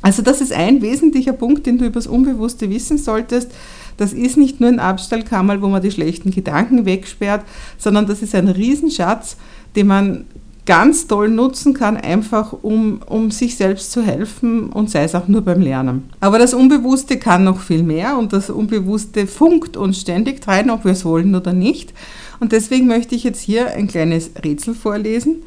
Also 0.03 0.21
das 0.21 0.41
ist 0.41 0.51
ein 0.51 0.81
wesentlicher 0.81 1.31
Punkt, 1.31 1.65
den 1.65 1.77
du 1.77 1.85
über 1.85 1.93
das 1.93 2.07
Unbewusste 2.07 2.69
wissen 2.69 2.97
solltest. 2.97 3.51
Das 3.97 4.13
ist 4.13 4.37
nicht 4.37 4.59
nur 4.59 4.69
ein 4.69 4.79
Abstellkammer, 4.79 5.61
wo 5.61 5.67
man 5.67 5.81
die 5.81 5.91
schlechten 5.91 6.31
Gedanken 6.31 6.85
wegsperrt, 6.85 7.43
sondern 7.77 8.07
das 8.07 8.21
ist 8.21 8.35
ein 8.35 8.47
Riesenschatz, 8.47 9.37
den 9.75 9.87
man 9.87 10.25
ganz 10.65 11.07
toll 11.07 11.29
nutzen 11.29 11.73
kann, 11.73 11.97
einfach 11.97 12.53
um, 12.61 13.01
um 13.05 13.31
sich 13.31 13.57
selbst 13.57 13.91
zu 13.91 14.01
helfen 14.01 14.69
und 14.69 14.89
sei 14.89 15.03
es 15.03 15.15
auch 15.15 15.27
nur 15.27 15.41
beim 15.41 15.61
Lernen. 15.61 16.09
Aber 16.21 16.39
das 16.39 16.53
Unbewusste 16.53 17.17
kann 17.17 17.43
noch 17.43 17.59
viel 17.59 17.83
mehr 17.83 18.17
und 18.17 18.31
das 18.31 18.49
Unbewusste 18.49 19.27
funkt 19.27 19.75
uns 19.75 19.99
ständig 19.99 20.47
rein, 20.47 20.69
ob 20.69 20.85
wir 20.85 20.93
es 20.93 21.03
wollen 21.03 21.35
oder 21.35 21.51
nicht. 21.51 21.93
Und 22.39 22.53
deswegen 22.53 22.87
möchte 22.87 23.15
ich 23.15 23.23
jetzt 23.23 23.41
hier 23.41 23.73
ein 23.73 23.87
kleines 23.87 24.31
Rätsel 24.43 24.73
vorlesen. 24.73 25.43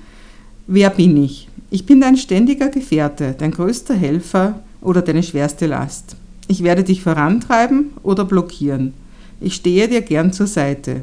Wer 0.67 0.91
bin 0.91 1.17
ich? 1.17 1.49
Ich 1.71 1.87
bin 1.87 2.00
dein 2.00 2.17
ständiger 2.17 2.69
Gefährte, 2.69 3.35
dein 3.38 3.53
größter 3.53 3.95
Helfer 3.95 4.61
oder 4.83 5.03
deine 5.03 5.23
schwerste 5.23 5.67
Last. 5.67 6.17
Ich 6.49 6.62
werde 6.62 6.85
dich 6.85 7.03
vorantreiben 7.03 7.91
oder 8.03 8.25
blockieren. 8.25 8.95
Ich 9.41 9.55
stehe 9.55 9.88
dir 9.88 10.00
gern 10.00 10.33
zur 10.33 10.47
Seite. 10.47 11.03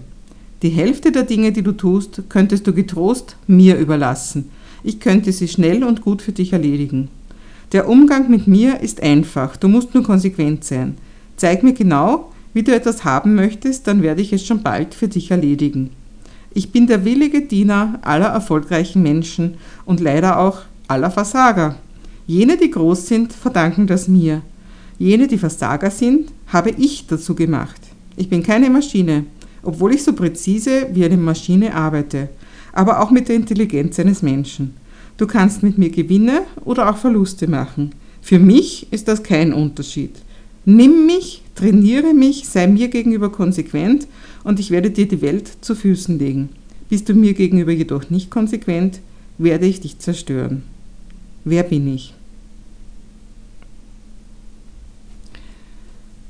Die 0.62 0.70
Hälfte 0.70 1.12
der 1.12 1.24
Dinge, 1.24 1.52
die 1.52 1.62
du 1.62 1.74
tust, 1.74 2.24
könntest 2.30 2.66
du 2.66 2.74
getrost 2.74 3.36
mir 3.48 3.78
überlassen. 3.78 4.50
Ich 4.84 5.00
könnte 5.00 5.32
sie 5.32 5.48
schnell 5.48 5.84
und 5.84 6.02
gut 6.02 6.22
für 6.22 6.32
dich 6.32 6.54
erledigen. 6.54 7.10
Der 7.74 7.90
Umgang 7.90 8.30
mit 8.30 8.48
mir 8.48 8.80
ist 8.80 9.04
einfach, 9.04 9.58
du 9.58 9.68
musst 9.68 9.94
nur 9.94 10.04
konsequent 10.04 10.64
sein. 10.64 10.96
Zeig 11.36 11.64
mir 11.64 11.74
genau, 11.74 12.32
wie 12.54 12.64
du 12.64 12.74
etwas 12.74 13.04
haben 13.04 13.36
möchtest, 13.36 13.88
dann 13.88 14.02
werde 14.02 14.22
ich 14.22 14.32
es 14.32 14.46
schon 14.46 14.64
bald 14.64 14.94
für 14.94 15.08
dich 15.08 15.32
erledigen. 15.32 15.90
Ich 16.54 16.72
bin 16.72 16.88
der 16.88 17.04
willige 17.04 17.42
Diener 17.42 18.00
aller 18.04 18.28
erfolgreichen 18.28 19.02
Menschen 19.02 19.56
und 19.86 20.00
leider 20.00 20.40
auch 20.40 20.62
aller 20.88 21.10
Versager. 21.10 21.76
Jene, 22.28 22.58
die 22.58 22.70
groß 22.70 23.08
sind, 23.08 23.34
verdanken 23.34 23.88
das 23.88 24.08
mir. 24.08 24.44
Jene, 25.00 25.28
die 25.28 25.38
Versager 25.38 25.92
sind, 25.92 26.32
habe 26.48 26.72
ich 26.72 27.08
dazu 27.08 27.36
gemacht. 27.36 27.82
Ich 28.16 28.30
bin 28.30 28.44
keine 28.44 28.70
Maschine, 28.70 29.26
obwohl 29.64 29.94
ich 29.94 30.04
so 30.04 30.14
präzise 30.14 30.88
wie 30.94 31.04
eine 31.04 31.18
Maschine 31.18 31.74
arbeite, 31.74 32.30
aber 32.74 33.02
auch 33.02 33.12
mit 33.12 33.28
der 33.28 33.36
Intelligenz 33.36 34.00
eines 34.00 34.22
Menschen. 34.22 34.76
Du 35.18 35.28
kannst 35.28 35.64
mit 35.64 35.78
mir 35.78 35.90
Gewinne 35.90 36.42
oder 36.66 36.90
auch 36.90 36.98
Verluste 36.98 37.48
machen. 37.48 37.92
Für 38.22 38.40
mich 38.40 38.88
ist 38.92 39.08
das 39.08 39.24
kein 39.24 39.54
Unterschied. 39.54 40.12
Nimm 40.66 41.06
mich, 41.06 41.44
trainiere 41.56 42.14
mich, 42.14 42.48
sei 42.48 42.68
mir 42.68 42.88
gegenüber 42.88 43.32
konsequent 43.32 44.08
und 44.44 44.60
ich 44.60 44.72
werde 44.72 44.92
dir 44.92 45.08
die 45.08 45.22
Welt 45.22 45.52
zu 45.62 45.76
Füßen 45.76 46.18
legen. 46.18 46.50
Bist 46.90 47.10
du 47.10 47.14
mir 47.14 47.34
gegenüber 47.34 47.72
jedoch 47.72 48.10
nicht 48.10 48.30
konsequent, 48.30 49.00
werde 49.38 49.66
ich 49.66 49.82
dich 49.82 50.00
zerstören. 50.00 50.64
Wer 51.44 51.64
bin 51.64 51.94
ich? 51.94 52.14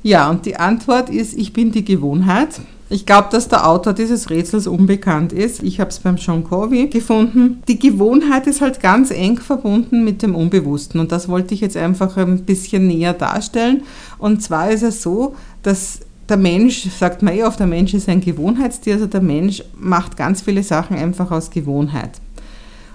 Ja, 0.03 0.29
und 0.29 0.45
die 0.45 0.57
Antwort 0.57 1.09
ist, 1.09 1.37
ich 1.37 1.53
bin 1.53 1.71
die 1.71 1.85
Gewohnheit. 1.85 2.59
Ich 2.89 3.05
glaube, 3.05 3.29
dass 3.31 3.47
der 3.47 3.67
Autor 3.67 3.93
dieses 3.93 4.29
Rätsels 4.29 4.67
unbekannt 4.67 5.33
ist. 5.33 5.63
Ich 5.63 5.79
habe 5.79 5.89
es 5.89 5.99
beim 5.99 6.17
John 6.17 6.43
Covey 6.43 6.87
gefunden. 6.87 7.63
Die 7.67 7.79
Gewohnheit 7.79 8.45
ist 8.45 8.61
halt 8.61 8.81
ganz 8.81 9.09
eng 9.09 9.39
verbunden 9.39 10.03
mit 10.03 10.21
dem 10.21 10.35
Unbewussten 10.35 10.99
und 10.99 11.11
das 11.11 11.27
wollte 11.27 11.53
ich 11.53 11.61
jetzt 11.61 11.77
einfach 11.77 12.17
ein 12.17 12.43
bisschen 12.43 12.85
näher 12.85 13.13
darstellen. 13.13 13.83
Und 14.19 14.43
zwar 14.43 14.69
ist 14.69 14.83
es 14.83 15.01
so, 15.01 15.35
dass 15.63 16.01
der 16.29 16.37
Mensch, 16.37 16.87
sagt 16.89 17.23
man 17.23 17.33
eh 17.33 17.43
oft, 17.43 17.59
der 17.59 17.67
Mensch 17.67 17.93
ist 17.93 18.09
ein 18.09 18.21
Gewohnheitstier, 18.21 18.95
also 18.95 19.07
der 19.07 19.21
Mensch 19.21 19.63
macht 19.75 20.17
ganz 20.17 20.41
viele 20.41 20.63
Sachen 20.63 20.97
einfach 20.97 21.31
aus 21.31 21.49
Gewohnheit. 21.49 22.11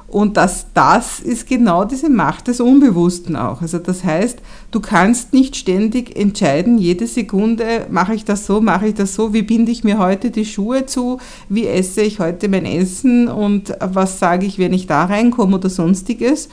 Und 0.08 0.38
das, 0.38 0.68
das 0.72 1.20
ist 1.20 1.46
genau 1.46 1.84
diese 1.84 2.08
Macht 2.08 2.48
des 2.48 2.60
Unbewussten 2.60 3.36
auch. 3.36 3.60
Also 3.60 3.78
das 3.78 4.04
heißt, 4.04 4.38
du 4.70 4.80
kannst 4.80 5.34
nicht 5.34 5.54
ständig 5.54 6.16
entscheiden, 6.16 6.78
jede 6.78 7.06
Sekunde, 7.06 7.86
mache 7.90 8.14
ich 8.14 8.24
das 8.24 8.46
so, 8.46 8.62
mache 8.62 8.88
ich 8.88 8.94
das 8.94 9.14
so, 9.14 9.34
wie 9.34 9.42
binde 9.42 9.70
ich 9.70 9.84
mir 9.84 9.98
heute 9.98 10.30
die 10.30 10.46
Schuhe 10.46 10.86
zu, 10.86 11.18
wie 11.50 11.66
esse 11.66 12.00
ich 12.00 12.20
heute 12.20 12.48
mein 12.48 12.64
Essen 12.64 13.28
und 13.28 13.74
was 13.80 14.18
sage 14.18 14.46
ich, 14.46 14.58
wenn 14.58 14.72
ich 14.72 14.86
da 14.86 15.04
reinkomme 15.04 15.56
oder 15.56 15.68
sonstiges 15.68 16.48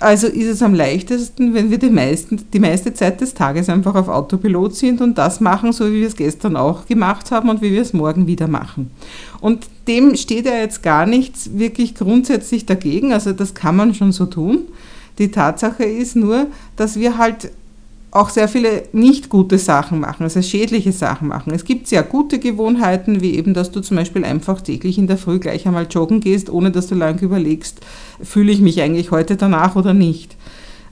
also 0.00 0.26
ist 0.26 0.48
es 0.48 0.62
am 0.62 0.74
leichtesten, 0.74 1.54
wenn 1.54 1.70
wir 1.70 1.78
die, 1.78 1.90
meisten, 1.90 2.44
die 2.52 2.58
meiste 2.58 2.94
Zeit 2.94 3.20
des 3.20 3.34
Tages 3.34 3.68
einfach 3.68 3.94
auf 3.94 4.08
Autopilot 4.08 4.74
sind 4.74 5.00
und 5.00 5.16
das 5.18 5.40
machen, 5.40 5.72
so 5.72 5.86
wie 5.86 6.00
wir 6.00 6.06
es 6.06 6.16
gestern 6.16 6.56
auch 6.56 6.86
gemacht 6.86 7.30
haben 7.30 7.48
und 7.48 7.62
wie 7.62 7.72
wir 7.72 7.82
es 7.82 7.92
morgen 7.92 8.26
wieder 8.26 8.48
machen. 8.48 8.90
Und 9.40 9.66
dem 9.88 10.16
steht 10.16 10.46
ja 10.46 10.56
jetzt 10.56 10.82
gar 10.82 11.06
nichts 11.06 11.50
wirklich 11.58 11.94
grundsätzlich 11.94 12.66
dagegen, 12.66 13.12
also 13.12 13.32
das 13.32 13.54
kann 13.54 13.76
man 13.76 13.94
schon 13.94 14.12
so 14.12 14.26
tun. 14.26 14.60
Die 15.18 15.30
Tatsache 15.30 15.84
ist 15.84 16.16
nur, 16.16 16.46
dass 16.76 16.98
wir 16.98 17.18
halt 17.18 17.50
auch 18.10 18.30
sehr 18.30 18.48
viele 18.48 18.84
nicht 18.92 19.28
gute 19.28 19.58
Sachen 19.58 20.00
machen, 20.00 20.22
also 20.22 20.40
schädliche 20.40 20.92
Sachen 20.92 21.28
machen. 21.28 21.52
Es 21.52 21.64
gibt 21.64 21.86
sehr 21.86 22.02
gute 22.02 22.38
Gewohnheiten, 22.38 23.20
wie 23.20 23.34
eben, 23.34 23.52
dass 23.52 23.72
du 23.72 23.80
zum 23.80 23.96
Beispiel 23.96 24.24
einfach 24.24 24.60
täglich 24.60 24.96
in 24.96 25.06
der 25.06 25.18
Früh 25.18 25.38
gleich 25.38 25.66
einmal 25.66 25.86
joggen 25.90 26.20
gehst, 26.20 26.48
ohne 26.48 26.70
dass 26.70 26.86
du 26.86 26.94
lang 26.94 27.20
überlegst, 27.20 27.80
fühle 28.22 28.52
ich 28.52 28.60
mich 28.60 28.80
eigentlich 28.80 29.10
heute 29.10 29.36
danach 29.36 29.76
oder 29.76 29.92
nicht. 29.92 30.36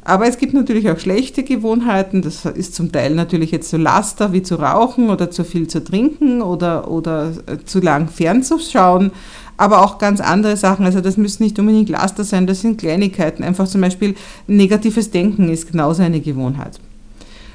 Aber 0.06 0.28
es 0.28 0.36
gibt 0.36 0.52
natürlich 0.52 0.90
auch 0.90 0.98
schlechte 0.98 1.44
Gewohnheiten, 1.44 2.20
das 2.20 2.44
ist 2.44 2.74
zum 2.74 2.92
Teil 2.92 3.14
natürlich 3.14 3.50
jetzt 3.50 3.70
so 3.70 3.78
Laster 3.78 4.34
wie 4.34 4.42
zu 4.42 4.56
rauchen 4.56 5.08
oder 5.08 5.30
zu 5.30 5.44
viel 5.44 5.66
zu 5.66 5.82
trinken 5.82 6.42
oder, 6.42 6.90
oder 6.90 7.32
äh, 7.46 7.64
zu 7.64 7.80
lang 7.80 8.08
fernzuschauen, 8.08 9.12
aber 9.56 9.82
auch 9.82 9.96
ganz 9.96 10.20
andere 10.20 10.58
Sachen. 10.58 10.84
Also 10.84 11.00
das 11.00 11.16
müssen 11.16 11.42
nicht 11.42 11.58
unbedingt 11.58 11.88
Laster 11.88 12.22
sein, 12.22 12.46
das 12.46 12.60
sind 12.60 12.78
Kleinigkeiten. 12.78 13.42
Einfach 13.42 13.66
zum 13.66 13.80
Beispiel 13.80 14.14
negatives 14.46 15.10
Denken 15.10 15.48
ist 15.48 15.72
genauso 15.72 16.02
eine 16.02 16.20
Gewohnheit. 16.20 16.78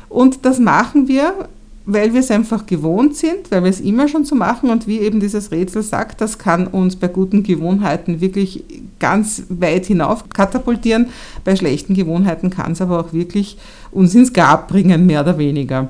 Und 0.10 0.46
das 0.46 0.60
machen 0.60 1.08
wir, 1.08 1.48
weil 1.86 2.13
wir 2.13 2.20
es 2.20 2.30
einfach 2.30 2.66
gewohnt 2.66 3.16
sind, 3.16 3.50
weil 3.50 3.63
wir 3.63 3.70
es 3.70 3.80
immer 3.80 4.08
schon 4.08 4.25
so 4.25 4.36
machen 4.36 4.70
und 4.70 4.86
wie 4.88 5.00
eben 5.00 5.20
dieses 5.20 5.51
Rätsel 5.51 5.82
sagt, 5.82 6.22
das 6.22 6.38
kann 6.38 6.68
uns 6.68 6.96
bei 6.96 7.08
guten 7.08 7.42
Gewohnheiten 7.44 8.22
wirklich 8.22 8.63
ganz 9.00 9.44
weit 9.50 9.86
hinauf 9.86 10.28
katapultieren. 10.30 11.08
Bei 11.44 11.56
schlechten 11.56 11.94
Gewohnheiten 11.94 12.50
kann 12.50 12.74
es 12.74 12.82
aber 12.82 13.00
auch 13.00 13.13
wirklich 13.13 13.58
uns 13.92 14.13
ins 14.13 14.34
Grab 14.34 14.68
bringen, 14.68 15.06
mehr 15.06 15.22
oder 15.22 15.38
weniger. 15.38 15.88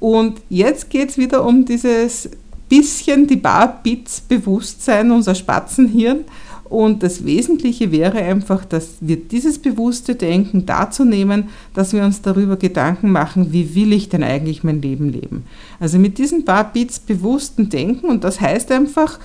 Und 0.00 0.40
jetzt 0.48 0.90
geht 0.90 1.10
es 1.10 1.18
wieder 1.18 1.44
um 1.44 1.64
dieses 1.64 2.30
bisschen 2.68 3.26
die 3.26 3.36
Bar 3.36 3.80
Bits 3.82 4.20
Bewusstsein, 4.20 5.10
unser 5.10 5.34
Spatzenhirn 5.34 6.24
und 6.68 7.02
das 7.02 7.24
Wesentliche 7.24 7.92
wäre 7.92 8.18
einfach, 8.18 8.64
dass 8.64 8.96
wir 9.00 9.16
dieses 9.16 9.58
bewusste 9.58 10.14
Denken 10.14 10.66
dazu 10.66 11.04
nehmen, 11.04 11.48
dass 11.74 11.92
wir 11.92 12.04
uns 12.04 12.20
darüber 12.20 12.56
Gedanken 12.56 13.10
machen, 13.10 13.52
wie 13.52 13.74
will 13.74 13.92
ich 13.92 14.08
denn 14.08 14.22
eigentlich 14.22 14.64
mein 14.64 14.82
Leben 14.82 15.10
leben. 15.10 15.44
Also 15.80 15.98
mit 15.98 16.18
diesen 16.18 16.44
paar 16.44 16.72
Bits 16.72 16.98
bewussten 16.98 17.70
Denken 17.70 18.06
und 18.06 18.24
das 18.24 18.40
heißt 18.40 18.70
einfach, 18.70 19.18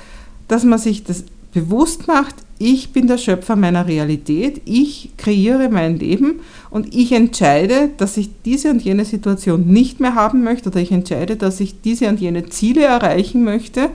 dass 0.48 0.64
man 0.64 0.80
sich 0.80 1.04
das 1.04 1.26
bewusst 1.54 2.08
macht, 2.08 2.36
ich 2.60 2.94
bin 2.94 3.08
der 3.08 3.18
Schöpfer 3.18 3.56
meiner 3.56 3.88
Realität, 3.88 4.62
ich 4.66 5.12
kreiere 5.18 5.70
mein 5.70 6.00
Leben 6.00 6.40
und 6.70 6.96
ich 6.96 7.12
entscheide, 7.12 7.90
dass 7.98 8.16
ich 8.16 8.30
diese 8.46 8.70
und 8.70 8.82
jene 8.82 9.06
Situation 9.06 9.68
nicht 9.68 10.00
mehr 10.00 10.16
haben 10.16 10.44
möchte 10.44 10.70
oder 10.70 10.80
ich 10.80 10.92
entscheide, 10.92 11.36
dass 11.36 11.60
ich 11.60 11.82
diese 11.82 12.08
und 12.08 12.22
jene 12.22 12.46
Ziele 12.46 12.84
erreichen 12.84 13.44
möchte 13.44 13.90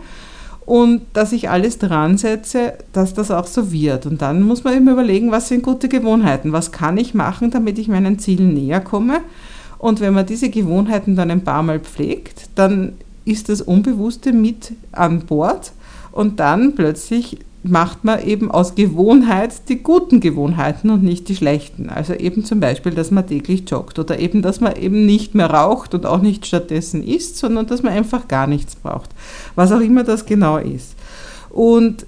und 0.68 1.00
dass 1.14 1.32
ich 1.32 1.48
alles 1.48 1.78
dran 1.78 2.18
setze, 2.18 2.74
dass 2.92 3.14
das 3.14 3.30
auch 3.30 3.46
so 3.46 3.72
wird. 3.72 4.04
Und 4.04 4.20
dann 4.20 4.42
muss 4.42 4.64
man 4.64 4.76
eben 4.76 4.88
überlegen, 4.88 5.30
was 5.30 5.48
sind 5.48 5.62
gute 5.62 5.88
Gewohnheiten, 5.88 6.52
was 6.52 6.72
kann 6.72 6.98
ich 6.98 7.14
machen, 7.14 7.50
damit 7.50 7.78
ich 7.78 7.88
meinen 7.88 8.18
Zielen 8.18 8.52
näher 8.52 8.82
komme. 8.82 9.20
Und 9.78 10.00
wenn 10.00 10.12
man 10.12 10.26
diese 10.26 10.50
Gewohnheiten 10.50 11.16
dann 11.16 11.30
ein 11.30 11.42
paar 11.42 11.62
Mal 11.62 11.80
pflegt, 11.80 12.50
dann 12.54 12.92
ist 13.24 13.48
das 13.48 13.62
Unbewusste 13.62 14.34
mit 14.34 14.72
an 14.92 15.20
Bord 15.20 15.72
und 16.12 16.38
dann 16.38 16.74
plötzlich 16.74 17.38
macht 17.62 18.04
man 18.04 18.24
eben 18.24 18.50
aus 18.50 18.74
Gewohnheit 18.76 19.68
die 19.68 19.82
guten 19.82 20.20
Gewohnheiten 20.20 20.90
und 20.90 21.02
nicht 21.02 21.28
die 21.28 21.36
schlechten. 21.36 21.90
Also 21.90 22.14
eben 22.14 22.44
zum 22.44 22.60
Beispiel, 22.60 22.92
dass 22.92 23.10
man 23.10 23.26
täglich 23.26 23.68
joggt 23.68 23.98
oder 23.98 24.18
eben, 24.18 24.42
dass 24.42 24.60
man 24.60 24.76
eben 24.76 25.06
nicht 25.06 25.34
mehr 25.34 25.50
raucht 25.50 25.94
und 25.94 26.06
auch 26.06 26.22
nicht 26.22 26.46
stattdessen 26.46 27.02
isst, 27.02 27.36
sondern 27.36 27.66
dass 27.66 27.82
man 27.82 27.92
einfach 27.92 28.28
gar 28.28 28.46
nichts 28.46 28.76
braucht. 28.76 29.10
Was 29.56 29.72
auch 29.72 29.80
immer 29.80 30.04
das 30.04 30.24
genau 30.24 30.58
ist. 30.58 30.94
Und 31.50 32.06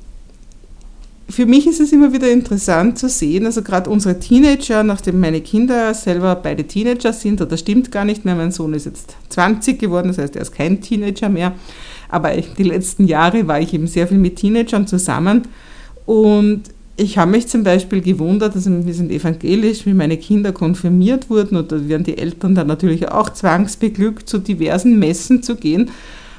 für 1.29 1.47
mich 1.47 1.67
ist 1.67 1.81
es 1.81 1.93
immer 1.93 2.13
wieder 2.13 2.31
interessant 2.31 2.99
zu 2.99 3.09
sehen, 3.09 3.47
also 3.47 3.63
gerade 3.63 3.89
unsere 3.89 4.19
Teenager, 4.19 4.83
nachdem 4.83 5.21
meine 5.21 5.41
Kinder 5.41 5.95
selber 5.95 6.35
beide 6.35 6.65
Teenager 6.65 7.13
sind, 7.13 7.41
oder 7.41 7.57
stimmt 7.57 7.93
gar 7.93 8.05
nicht 8.05 8.25
mehr, 8.25 8.35
mein 8.35 8.51
Sohn 8.51 8.75
ist 8.75 8.87
jetzt 8.87 9.15
20 9.29 9.79
geworden, 9.79 10.09
das 10.09 10.19
heißt, 10.19 10.37
er 10.37 10.43
ist 10.43 10.53
kein 10.53 10.81
Teenager 10.81 11.29
mehr, 11.29 11.53
aber 12.11 12.33
die 12.33 12.63
letzten 12.63 13.07
Jahre 13.07 13.47
war 13.47 13.61
ich 13.61 13.73
eben 13.75 13.87
sehr 13.87 14.07
viel 14.07 14.19
mit 14.19 14.37
Teenagern 14.37 14.87
zusammen 14.87 15.43
und 16.07 16.63
ich 17.01 17.17
habe 17.17 17.31
mich 17.31 17.47
zum 17.47 17.63
Beispiel 17.63 18.03
gewundert, 18.03 18.55
also 18.55 18.71
wir 18.85 18.93
sind 18.93 19.11
evangelisch, 19.11 19.87
wie 19.87 19.95
meine 19.95 20.19
Kinder 20.19 20.53
konfirmiert 20.53 21.31
wurden 21.31 21.57
und 21.57 21.73
da 21.73 21.89
werden 21.89 22.05
die 22.05 22.19
Eltern 22.19 22.55
dann 22.55 22.67
natürlich 22.67 23.09
auch 23.09 23.31
zwangsbeglückt, 23.31 24.29
zu 24.29 24.39
diversen 24.39 24.99
Messen 24.99 25.43
zu 25.43 25.57
gehen. 25.57 25.91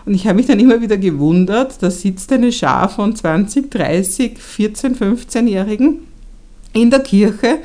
Und 0.05 0.13
ich 0.13 0.27
habe 0.27 0.35
mich 0.35 0.45
dann 0.45 0.59
immer 0.59 0.81
wieder 0.81 0.97
gewundert, 0.97 1.81
da 1.81 1.89
sitzt 1.89 2.31
eine 2.31 2.51
Schar 2.51 2.89
von 2.89 3.15
20, 3.15 3.71
30, 3.71 4.37
14, 4.37 4.95
15-Jährigen 4.95 5.99
in 6.73 6.91
der 6.91 6.99
Kirche, 6.99 7.57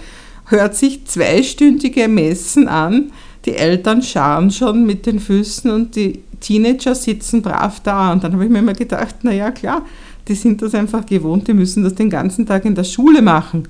hört 0.47 0.75
sich 0.75 1.05
zweistündige 1.05 2.09
Messen 2.09 2.67
an, 2.67 3.13
die 3.47 3.55
Eltern 3.55 4.03
scharen 4.03 4.51
schon 4.51 4.85
mit 4.85 5.07
den 5.07 5.21
Füßen 5.21 5.71
und 5.71 5.97
die 5.97 6.21
Teenager 6.41 6.95
sitzen 6.95 7.43
brav 7.43 7.81
da. 7.81 8.13
Und 8.13 8.25
dann 8.25 8.33
habe 8.33 8.45
ich 8.45 8.51
mir 8.51 8.59
immer 8.59 8.75
gedacht, 8.75 9.23
naja 9.23 9.51
klar, 9.51 9.83
die 10.29 10.35
sind 10.35 10.61
das 10.61 10.75
einfach 10.75 11.07
gewohnt, 11.07 11.49
die 11.49 11.55
müssen 11.55 11.85
das 11.85 11.95
den 11.95 12.11
ganzen 12.11 12.47
Tag 12.47 12.65
in 12.65 12.75
der 12.75 12.85
Schule 12.85 13.23
machen. 13.23 13.69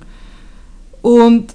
Und 1.01 1.53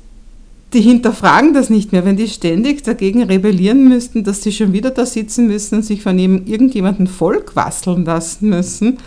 die 0.73 0.81
hinterfragen 0.81 1.53
das 1.53 1.69
nicht 1.69 1.93
mehr, 1.93 2.05
wenn 2.07 2.17
die 2.17 2.29
ständig 2.29 2.83
dagegen 2.83 3.23
rebellieren 3.25 3.89
müssten, 3.89 4.25
dass 4.25 4.43
sie 4.43 4.53
schon 4.53 4.73
wieder 4.73 4.91
da 4.91 5.05
sitzen 5.05 5.47
müssen 5.47 5.77
und 5.77 5.85
sich 5.85 6.03
von 6.03 6.19
irgendjemandem 6.19 7.07
vollquasseln 7.09 8.05
lassen 8.05 8.49
müssen 8.49 8.99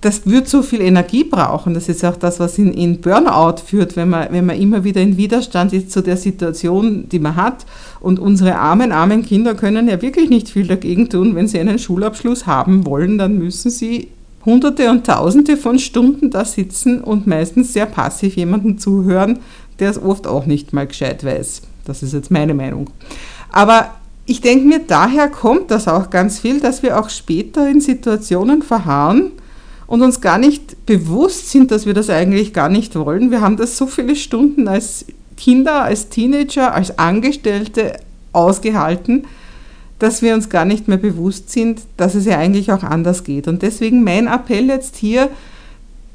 das 0.00 0.26
wird 0.26 0.46
so 0.48 0.62
viel 0.62 0.80
Energie 0.82 1.24
brauchen. 1.24 1.74
Das 1.74 1.88
ist 1.88 2.04
auch 2.04 2.16
das, 2.16 2.38
was 2.38 2.58
in, 2.58 2.72
in 2.72 3.00
Burnout 3.00 3.62
führt, 3.64 3.96
wenn 3.96 4.10
man, 4.10 4.28
wenn 4.30 4.46
man 4.46 4.60
immer 4.60 4.84
wieder 4.84 5.00
in 5.00 5.16
Widerstand 5.16 5.72
ist 5.72 5.90
zu 5.90 6.02
der 6.02 6.16
Situation, 6.16 7.08
die 7.08 7.18
man 7.18 7.36
hat. 7.36 7.64
Und 8.00 8.18
unsere 8.18 8.56
armen, 8.56 8.92
armen 8.92 9.24
Kinder 9.24 9.54
können 9.54 9.88
ja 9.88 10.00
wirklich 10.02 10.28
nicht 10.28 10.50
viel 10.50 10.66
dagegen 10.66 11.08
tun. 11.08 11.34
Wenn 11.34 11.48
sie 11.48 11.58
einen 11.58 11.78
Schulabschluss 11.78 12.46
haben 12.46 12.86
wollen, 12.86 13.16
dann 13.16 13.38
müssen 13.38 13.70
sie 13.70 14.08
hunderte 14.44 14.90
und 14.90 15.06
tausende 15.06 15.56
von 15.56 15.78
Stunden 15.78 16.30
da 16.30 16.44
sitzen 16.44 17.00
und 17.00 17.26
meistens 17.26 17.72
sehr 17.72 17.86
passiv 17.86 18.36
jemanden 18.36 18.78
zuhören, 18.78 19.40
der 19.80 19.90
es 19.90 20.00
oft 20.00 20.26
auch 20.26 20.46
nicht 20.46 20.72
mal 20.72 20.86
gescheit 20.86 21.24
weiß. 21.24 21.62
Das 21.84 22.02
ist 22.02 22.12
jetzt 22.12 22.30
meine 22.30 22.54
Meinung. 22.54 22.90
Aber 23.50 23.90
ich 24.26 24.40
denke 24.40 24.66
mir, 24.66 24.80
daher 24.86 25.28
kommt 25.28 25.70
das 25.70 25.88
auch 25.88 26.10
ganz 26.10 26.38
viel, 26.38 26.60
dass 26.60 26.82
wir 26.82 26.98
auch 26.98 27.08
später 27.10 27.68
in 27.68 27.80
Situationen 27.80 28.62
verharren 28.62 29.32
und 29.86 30.02
uns 30.02 30.20
gar 30.20 30.38
nicht 30.38 30.86
bewusst 30.86 31.50
sind, 31.50 31.70
dass 31.70 31.86
wir 31.86 31.94
das 31.94 32.10
eigentlich 32.10 32.52
gar 32.52 32.68
nicht 32.68 32.94
wollen. 32.96 33.30
Wir 33.30 33.40
haben 33.40 33.56
das 33.56 33.76
so 33.76 33.86
viele 33.86 34.16
Stunden 34.16 34.68
als 34.68 35.04
Kinder, 35.36 35.82
als 35.82 36.08
Teenager, 36.08 36.74
als 36.74 36.98
Angestellte 36.98 37.98
ausgehalten, 38.32 39.26
dass 39.98 40.22
wir 40.22 40.34
uns 40.34 40.48
gar 40.48 40.64
nicht 40.64 40.88
mehr 40.88 40.98
bewusst 40.98 41.50
sind, 41.50 41.82
dass 41.96 42.14
es 42.14 42.26
ja 42.26 42.38
eigentlich 42.38 42.72
auch 42.72 42.82
anders 42.82 43.24
geht. 43.24 43.48
Und 43.48 43.62
deswegen 43.62 44.04
mein 44.04 44.26
Appell 44.26 44.66
jetzt 44.66 44.96
hier, 44.96 45.30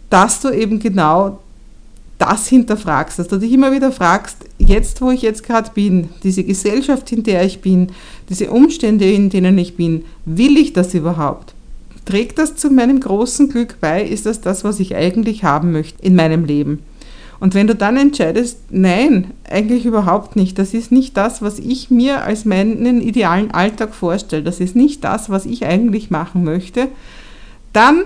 dass 0.10 0.42
du 0.42 0.50
eben 0.50 0.80
genau 0.80 1.40
das 2.20 2.48
hinterfragst, 2.48 3.18
dass 3.18 3.28
du 3.28 3.38
dich 3.38 3.51
immer 3.51 3.72
wieder 3.72 3.92
fragst, 3.92 4.38
jetzt 4.60 5.01
wo 5.01 5.10
ich 5.10 5.24
jetzt 5.24 5.44
gerade 5.44 5.72
bin, 5.74 6.10
diese 6.24 6.44
Gesellschaft, 6.44 7.12
in 7.12 7.24
der 7.24 7.44
ich 7.44 7.62
bin, 7.62 7.88
diese 8.30 8.51
Umstände, 8.51 9.10
in 9.12 9.32
denen 9.32 9.58
ich 9.58 9.75
bin, 9.75 10.06
will 10.25 10.58
ich 10.58 10.74
das 10.74 10.94
überhaupt? 10.94 11.56
Trägt 12.12 12.39
das 12.39 12.58
zu 12.58 12.70
meinem 12.70 13.00
großen 13.00 13.48
Glück 13.48 13.80
bei? 13.80 14.03
Ist 14.03 14.25
das 14.25 14.41
das, 14.41 14.65
was 14.65 14.82
ich 14.82 14.98
eigentlich 14.98 15.46
haben 15.46 15.72
möchte 15.72 16.03
in 16.03 16.13
meinem 16.13 16.44
Leben? 16.44 16.80
Und 17.39 17.53
wenn 17.53 17.68
du 17.68 17.74
dann 17.74 17.96
entscheidest, 17.96 18.58
nein, 18.70 19.32
eigentlich 19.50 19.86
überhaupt 19.86 20.36
nicht, 20.36 20.60
das 20.60 20.74
ist 20.74 20.91
nicht 20.91 21.15
das, 21.15 21.41
was 21.41 21.58
ich 21.58 21.89
mir 21.89 22.25
als 22.25 22.44
meinen 22.44 23.00
idealen 23.00 23.51
Alltag 23.51 23.96
vorstelle, 23.96 24.44
das 24.44 24.60
ist 24.60 24.75
nicht 24.75 25.06
das, 25.06 25.30
was 25.30 25.46
ich 25.46 25.65
eigentlich 25.65 26.12
machen 26.12 26.44
möchte, 26.44 26.89
dann 27.72 28.03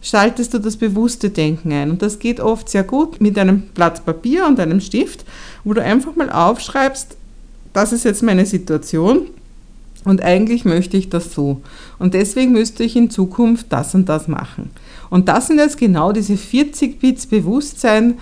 schaltest 0.00 0.54
du 0.54 0.60
das 0.60 0.76
bewusste 0.76 1.30
Denken 1.30 1.72
ein. 1.72 1.90
Und 1.90 2.02
das 2.02 2.20
geht 2.20 2.38
oft 2.38 2.68
sehr 2.68 2.84
gut 2.84 3.20
mit 3.20 3.36
einem 3.36 3.62
Blatt 3.74 4.06
Papier 4.06 4.46
und 4.46 4.60
einem 4.60 4.80
Stift, 4.80 5.24
wo 5.64 5.74
du 5.74 5.82
einfach 5.82 6.14
mal 6.14 6.30
aufschreibst, 6.30 7.16
das 7.72 7.92
ist 7.92 8.04
jetzt 8.04 8.22
meine 8.22 8.46
Situation 8.46 9.22
und 10.08 10.22
eigentlich 10.22 10.64
möchte 10.64 10.96
ich 10.96 11.08
das 11.08 11.32
so. 11.32 11.60
Und 11.98 12.14
deswegen 12.14 12.52
müsste 12.52 12.84
ich 12.84 12.96
in 12.96 13.10
Zukunft 13.10 13.66
das 13.70 13.94
und 13.94 14.08
das 14.08 14.28
machen. 14.28 14.70
Und 15.10 15.28
das 15.28 15.46
sind 15.46 15.58
jetzt 15.58 15.78
genau 15.78 16.12
diese 16.12 16.36
40 16.36 17.00
Bits 17.00 17.26
Bewusstsein, 17.26 18.14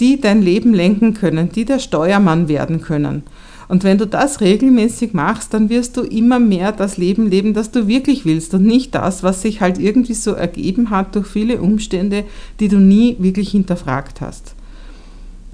die 0.00 0.20
dein 0.20 0.42
Leben 0.42 0.74
lenken 0.74 1.14
können, 1.14 1.50
die 1.52 1.64
der 1.64 1.78
Steuermann 1.78 2.48
werden 2.48 2.80
können. 2.80 3.22
Und 3.68 3.84
wenn 3.84 3.96
du 3.96 4.06
das 4.06 4.40
regelmäßig 4.40 5.14
machst, 5.14 5.54
dann 5.54 5.70
wirst 5.70 5.96
du 5.96 6.02
immer 6.02 6.38
mehr 6.38 6.72
das 6.72 6.98
Leben 6.98 7.30
leben, 7.30 7.54
das 7.54 7.70
du 7.70 7.86
wirklich 7.86 8.24
willst 8.24 8.52
und 8.52 8.64
nicht 8.66 8.94
das, 8.94 9.22
was 9.22 9.42
sich 9.42 9.60
halt 9.60 9.78
irgendwie 9.78 10.14
so 10.14 10.32
ergeben 10.32 10.90
hat 10.90 11.14
durch 11.14 11.26
viele 11.26 11.60
Umstände, 11.60 12.24
die 12.60 12.68
du 12.68 12.78
nie 12.78 13.16
wirklich 13.18 13.50
hinterfragt 13.50 14.20
hast. 14.20 14.54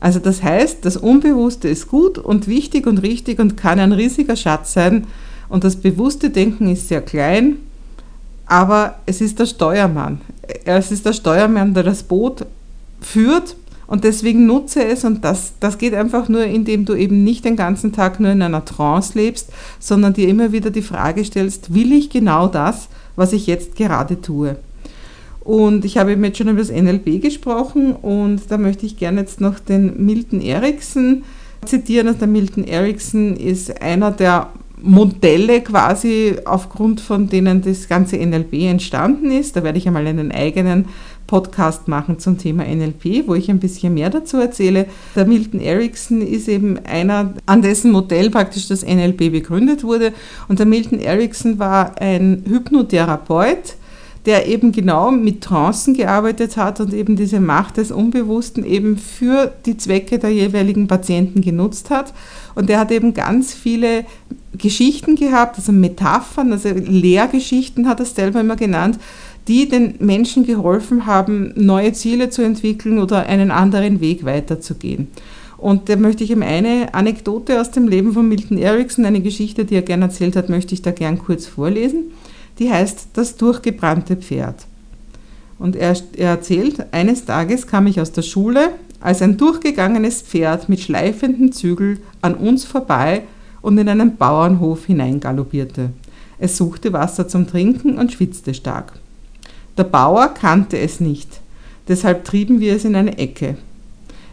Also 0.01 0.19
das 0.19 0.43
heißt, 0.43 0.85
das 0.85 0.97
Unbewusste 0.97 1.69
ist 1.69 1.89
gut 1.89 2.19
und 2.19 2.49
wichtig 2.49 2.87
und 2.87 3.03
richtig 3.03 3.39
und 3.39 3.57
kann 3.57 3.79
ein 3.79 3.93
riesiger 3.93 4.37
Schatz 4.37 4.73
sein 4.73 5.07
und 5.49 5.65
das 5.65 5.77
bewusste 5.77 6.31
Denken 6.31 6.71
ist 6.71 6.89
sehr 6.89 7.03
klein, 7.03 7.57
aber 8.47 8.97
es 9.07 9.21
ist 9.21 9.39
der 9.39 9.47
Steuermann. 9.47 10.21
Es 10.65 10.91
ist 10.91 11.05
der 11.05 11.13
Steuermann, 11.13 11.75
der 11.75 11.83
das 11.83 12.03
Boot 12.03 12.47
führt 13.01 13.57
und 13.87 14.05
deswegen 14.05 14.47
nutze 14.47 14.85
es 14.85 15.05
und 15.05 15.25
das, 15.25 15.55
das 15.61 15.79
geht 15.79 15.95
einfach 15.95 16.29
nur, 16.29 16.45
indem 16.45 16.85
du 16.85 16.95
eben 16.95 17.25
nicht 17.25 17.45
den 17.45 17.57
ganzen 17.57 17.93
Tag 17.93 18.21
nur 18.21 18.31
in 18.31 18.43
einer 18.43 18.65
Trance 18.65 19.19
lebst, 19.19 19.51
sondern 19.79 20.13
dir 20.13 20.29
immer 20.29 20.53
wieder 20.53 20.71
die 20.71 20.83
Frage 20.83 21.25
stellst, 21.25 21.73
will 21.75 21.93
ich 21.93 22.11
genau 22.11 22.49
das, 22.49 22.89
was 23.17 23.33
ich 23.33 23.47
jetzt 23.47 23.77
gerade 23.77 24.21
tue? 24.21 24.57
Und 25.41 25.87
ich 25.87 25.97
habe 25.97 26.13
eben 26.13 26.23
jetzt 26.25 26.37
schon 26.37 26.49
über 26.49 26.59
das 26.59 26.71
NLP 26.71 27.23
gesprochen 27.23 27.93
und 27.93 28.43
da 28.51 28.59
möchte 28.59 28.85
ich 28.85 28.99
gerne 28.99 29.21
jetzt 29.23 29.41
noch 29.41 29.59
den 29.59 30.05
Milton 30.05 30.43
Erickson 30.43 31.23
zitieren. 31.65 32.09
Also 32.09 32.19
der 32.19 32.29
Milton 32.29 32.65
Erickson 32.65 33.35
ist 33.37 33.81
einer 33.81 34.11
der 34.11 34.51
Modelle 34.83 35.61
quasi, 35.61 36.37
aufgrund 36.45 37.01
von 37.01 37.29
denen 37.29 37.63
das 37.63 37.89
ganze 37.89 38.17
NLP 38.17 38.55
entstanden 38.65 39.31
ist. 39.31 39.57
Da 39.57 39.65
werde 39.65 39.79
ich 39.79 39.87
einmal 39.87 40.07
einen 40.07 40.33
eigenen 40.33 40.87
Podcast 41.27 41.89
machen 41.89 42.19
zum 42.19 42.39
Thema 42.39 42.65
NLP, 42.65 43.27
wo 43.27 43.35
ich 43.35 43.51
ein 43.51 43.61
bisschen 43.61 43.95
mehr 43.95 44.11
dazu 44.11 44.39
erzähle. 44.39 44.87
Der 45.15 45.27
Milton 45.27 45.61
Erickson 45.61 46.23
ist 46.23 46.49
eben 46.49 46.79
einer, 46.87 47.35
an 47.47 47.63
dessen 47.63 47.93
Modell 47.93 48.31
praktisch 48.31 48.67
das 48.69 48.85
NLP 48.85 49.31
begründet 49.31 49.85
wurde. 49.85 50.13
Und 50.49 50.59
der 50.59 50.67
Milton 50.67 51.01
Erickson 51.01 51.59
war 51.59 52.01
ein 52.01 52.45
Hypnotherapeut, 52.49 53.77
der 54.29 54.47
eben 54.47 54.73
genau 54.73 55.11
mit 55.11 55.41
Trancen 55.41 55.95
gearbeitet 55.95 56.59
hat 56.59 56.81
und 56.81 56.93
eben 56.93 57.17
diese 57.17 57.41
Macht 57.41 57.79
des 57.79 57.91
Unbewussten 57.91 58.63
eben 58.63 58.99
für 58.99 59.55
die 59.65 59.79
Zwecke 59.79 60.19
der 60.19 60.29
jeweiligen 60.29 60.87
Patienten 60.87 61.41
genutzt 61.41 61.89
hat. 61.89 62.13
Und 62.55 62.69
er 62.69 62.79
hat 62.79 62.93
eben 62.93 63.15
ganz 63.15 63.55
viele 63.55 64.05
Geschichten 64.53 65.17
gehabt, 65.17 65.57
also 65.57 65.73
Metaphern, 65.73 66.53
also 66.53 66.69
Lehrgeschichten 66.69 67.89
hat 67.89 68.01
er 68.01 68.05
selber 68.05 68.41
immer 68.41 68.57
genannt, 68.57 68.99
die 69.49 69.67
den 69.67 69.95
Menschen 69.99 70.45
geholfen 70.45 71.07
haben, 71.07 71.55
neue 71.57 71.95
Ziele 71.95 72.29
zu 72.29 72.43
entwickeln 72.43 72.99
oder 72.99 73.25
einen 73.25 73.51
anderen 73.51 74.03
Weg 74.03 74.27
weiterzugehen. 74.27 75.09
Und 75.57 75.89
da 75.89 75.97
möchte 75.97 76.23
ich 76.23 76.31
ihm 76.31 76.43
eine 76.43 76.93
Anekdote 76.93 77.63
aus 77.63 77.71
dem 77.71 77.89
Leben 77.89 78.13
von 78.13 78.29
Milton 78.29 78.59
Erickson, 78.59 79.07
eine 79.07 79.23
Geschichte, 79.23 79.65
die 79.65 79.77
er 79.77 79.83
gern 79.83 80.03
erzählt 80.03 80.37
hat, 80.37 80.51
möchte 80.51 80.75
ich 80.75 80.83
da 80.83 80.91
gern 80.91 81.19
kurz 81.19 81.47
vorlesen. 81.47 82.11
Die 82.59 82.71
heißt 82.71 83.09
Das 83.15 83.37
durchgebrannte 83.37 84.17
Pferd. 84.17 84.67
Und 85.59 85.77
er, 85.77 85.97
er 86.17 86.31
erzählt, 86.31 86.93
eines 86.93 87.25
Tages 87.25 87.67
kam 87.67 87.87
ich 87.87 88.01
aus 88.01 88.13
der 88.13 88.23
Schule, 88.23 88.71
als 89.01 89.23
ein 89.23 89.37
durchgegangenes 89.37 90.23
Pferd 90.23 90.69
mit 90.69 90.81
schleifenden 90.81 91.53
Zügel 91.53 91.99
an 92.21 92.35
uns 92.35 92.65
vorbei 92.65 93.23
und 93.61 93.79
in 93.79 93.89
einen 93.89 94.17
Bauernhof 94.17 94.87
hineingaloppierte. 94.87 95.91
Es 96.39 96.57
suchte 96.57 96.93
Wasser 96.93 97.29
zum 97.29 97.47
Trinken 97.47 97.99
und 97.99 98.13
schwitzte 98.13 98.55
stark. 98.55 98.93
Der 99.77 99.85
Bauer 99.85 100.29
kannte 100.29 100.79
es 100.79 101.01
nicht, 101.01 101.41
deshalb 101.87 102.25
trieben 102.25 102.61
wir 102.61 102.75
es 102.75 102.85
in 102.85 102.97
eine 102.97 103.19
Ecke. 103.19 103.57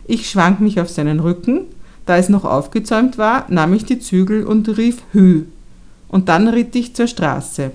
Ich 0.08 0.30
schwang 0.30 0.58
mich 0.60 0.80
auf 0.80 0.90
seinen 0.90 1.20
Rücken, 1.20 1.62
da 2.06 2.18
es 2.18 2.30
noch 2.30 2.46
aufgezäumt 2.46 3.18
war, 3.18 3.46
nahm 3.50 3.74
ich 3.74 3.86
die 3.86 4.00
Zügel 4.00 4.44
und 4.46 4.78
rief 4.78 5.02
Hü. 5.12 5.44
Und 6.08 6.30
dann 6.30 6.48
ritt 6.48 6.76
ich 6.76 6.96
zur 6.96 7.08
Straße. 7.08 7.72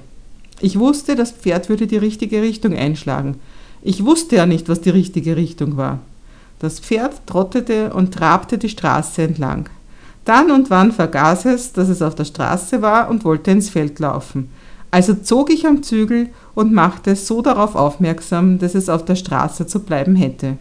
Ich 0.61 0.79
wusste, 0.79 1.17
das 1.17 1.33
Pferd 1.33 1.69
würde 1.69 1.87
die 1.87 1.97
richtige 1.97 2.43
Richtung 2.43 2.75
einschlagen. 2.75 3.37
Ich 3.83 4.05
wusste 4.05 4.37
ja 4.37 4.47
nicht, 4.47 4.69
was 4.69 4.81
die 4.81 4.91
richtige 4.91 5.37
Richtung 5.37 5.77
war. 5.77 6.01
Das 6.59 6.79
Pferd 6.79 7.27
trottete 7.27 7.95
und 7.95 8.13
trabte 8.13 8.59
die 8.59 8.69
Straße 8.69 9.23
entlang. 9.23 9.69
Dann 10.27 10.51
und 10.51 10.69
wann 10.69 10.93
vergaß 10.93 11.47
es, 11.47 11.73
dass 11.73 11.89
es 11.89 12.03
auf 12.03 12.15
der 12.15 12.27
Straße 12.27 12.83
war 12.83 13.09
und 13.09 13.25
wollte 13.25 13.51
ins 13.51 13.71
Feld 13.71 13.99
laufen. 13.99 14.51
Also 14.91 15.15
zog 15.15 15.51
ich 15.51 15.67
am 15.67 15.83
Zügel 15.83 16.29
und 16.55 16.73
machte 16.73 17.13
es 17.13 17.27
so 17.27 17.41
darauf 17.41 17.75
aufmerksam, 17.75 18.59
dass 18.59 18.75
es 18.75 18.89
auf 18.89 19.05
der 19.05 19.17
Straße 19.17 19.67
zu 19.67 19.81
bleiben 19.81 20.17
hätte. 20.17 20.59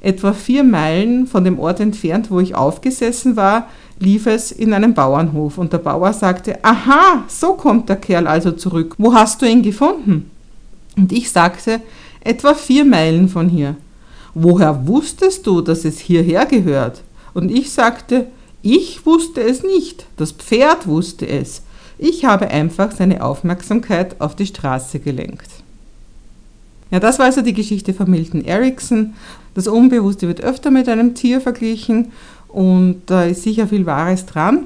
Etwa 0.00 0.32
vier 0.32 0.64
Meilen 0.64 1.26
von 1.26 1.44
dem 1.44 1.58
Ort 1.58 1.80
entfernt, 1.80 2.30
wo 2.30 2.40
ich 2.40 2.54
aufgesessen 2.54 3.36
war, 3.36 3.68
lief 3.98 4.26
es 4.26 4.50
in 4.50 4.72
einen 4.72 4.94
Bauernhof 4.94 5.58
und 5.58 5.72
der 5.72 5.78
Bauer 5.78 6.12
sagte, 6.12 6.64
aha, 6.64 7.24
so 7.28 7.52
kommt 7.52 7.88
der 7.88 7.96
Kerl 7.96 8.26
also 8.26 8.52
zurück. 8.52 8.94
Wo 8.96 9.12
hast 9.12 9.42
du 9.42 9.46
ihn 9.46 9.62
gefunden? 9.62 10.30
Und 10.96 11.12
ich 11.12 11.30
sagte, 11.30 11.80
etwa 12.22 12.54
vier 12.54 12.84
Meilen 12.84 13.28
von 13.28 13.48
hier. 13.48 13.76
Woher 14.32 14.86
wusstest 14.86 15.46
du, 15.46 15.60
dass 15.60 15.84
es 15.84 15.98
hierher 15.98 16.46
gehört? 16.46 17.02
Und 17.34 17.50
ich 17.50 17.70
sagte, 17.70 18.26
ich 18.62 19.04
wusste 19.06 19.42
es 19.42 19.62
nicht, 19.62 20.06
das 20.16 20.32
Pferd 20.32 20.86
wusste 20.86 21.26
es. 21.26 21.62
Ich 21.98 22.24
habe 22.24 22.48
einfach 22.48 22.92
seine 22.92 23.22
Aufmerksamkeit 23.22 24.20
auf 24.20 24.34
die 24.34 24.46
Straße 24.46 25.00
gelenkt. 25.00 25.59
Ja, 26.90 27.00
das 27.00 27.18
war 27.18 27.26
also 27.26 27.42
die 27.42 27.52
Geschichte 27.52 27.94
von 27.94 28.10
Milton 28.10 28.44
Erickson. 28.44 29.14
Das 29.54 29.68
Unbewusste 29.68 30.26
wird 30.26 30.42
öfter 30.42 30.70
mit 30.70 30.88
einem 30.88 31.14
Tier 31.14 31.40
verglichen 31.40 32.12
und 32.48 33.02
da 33.06 33.24
ist 33.24 33.42
sicher 33.42 33.68
viel 33.68 33.86
Wahres 33.86 34.26
dran. 34.26 34.64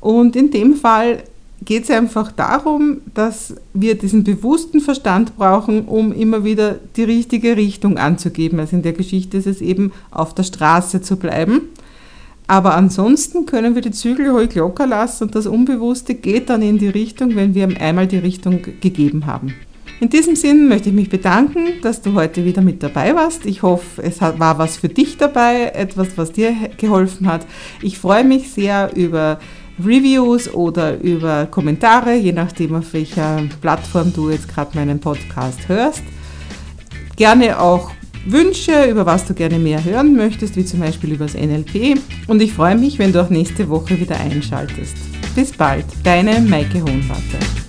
Und 0.00 0.36
in 0.36 0.50
dem 0.50 0.74
Fall 0.74 1.22
geht 1.64 1.84
es 1.84 1.90
einfach 1.90 2.32
darum, 2.32 3.02
dass 3.12 3.54
wir 3.74 3.94
diesen 3.96 4.24
bewussten 4.24 4.80
Verstand 4.80 5.36
brauchen, 5.36 5.84
um 5.84 6.12
immer 6.12 6.44
wieder 6.44 6.78
die 6.96 7.04
richtige 7.04 7.56
Richtung 7.56 7.98
anzugeben. 7.98 8.58
Also 8.60 8.76
in 8.76 8.82
der 8.82 8.94
Geschichte 8.94 9.36
ist 9.36 9.46
es 9.46 9.60
eben 9.60 9.92
auf 10.10 10.34
der 10.34 10.44
Straße 10.44 11.02
zu 11.02 11.16
bleiben. 11.16 11.62
Aber 12.46 12.74
ansonsten 12.74 13.46
können 13.46 13.74
wir 13.74 13.82
die 13.82 13.92
Zügel 13.92 14.30
ruhig 14.30 14.54
locker 14.54 14.86
lassen 14.86 15.24
und 15.24 15.34
das 15.34 15.46
Unbewusste 15.46 16.14
geht 16.14 16.50
dann 16.50 16.62
in 16.62 16.78
die 16.78 16.88
Richtung, 16.88 17.36
wenn 17.36 17.54
wir 17.54 17.68
einmal 17.80 18.08
die 18.08 18.18
Richtung 18.18 18.62
gegeben 18.80 19.26
haben. 19.26 19.54
In 20.00 20.08
diesem 20.08 20.34
Sinn 20.34 20.66
möchte 20.66 20.88
ich 20.88 20.94
mich 20.94 21.10
bedanken, 21.10 21.82
dass 21.82 22.00
du 22.00 22.14
heute 22.14 22.46
wieder 22.46 22.62
mit 22.62 22.82
dabei 22.82 23.14
warst. 23.14 23.44
Ich 23.44 23.62
hoffe, 23.62 24.02
es 24.02 24.22
war 24.22 24.56
was 24.56 24.78
für 24.78 24.88
dich 24.88 25.18
dabei, 25.18 25.72
etwas, 25.74 26.16
was 26.16 26.32
dir 26.32 26.54
geholfen 26.78 27.26
hat. 27.26 27.46
Ich 27.82 27.98
freue 27.98 28.24
mich 28.24 28.50
sehr 28.50 28.96
über 28.96 29.38
Reviews 29.78 30.52
oder 30.54 30.98
über 31.00 31.46
Kommentare, 31.46 32.14
je 32.14 32.32
nachdem, 32.32 32.76
auf 32.76 32.94
welcher 32.94 33.42
Plattform 33.60 34.10
du 34.14 34.30
jetzt 34.30 34.48
gerade 34.48 34.74
meinen 34.74 35.00
Podcast 35.00 35.68
hörst. 35.68 36.02
Gerne 37.16 37.60
auch 37.60 37.90
Wünsche, 38.24 38.86
über 38.86 39.04
was 39.04 39.26
du 39.26 39.34
gerne 39.34 39.58
mehr 39.58 39.84
hören 39.84 40.16
möchtest, 40.16 40.56
wie 40.56 40.64
zum 40.64 40.80
Beispiel 40.80 41.12
über 41.12 41.26
das 41.26 41.34
NLP. 41.34 42.00
Und 42.26 42.40
ich 42.40 42.54
freue 42.54 42.76
mich, 42.76 42.98
wenn 42.98 43.12
du 43.12 43.22
auch 43.22 43.30
nächste 43.30 43.68
Woche 43.68 44.00
wieder 44.00 44.18
einschaltest. 44.18 44.96
Bis 45.34 45.52
bald, 45.52 45.84
deine 46.04 46.40
Maike 46.40 46.80
Hohenwarter. 46.80 47.59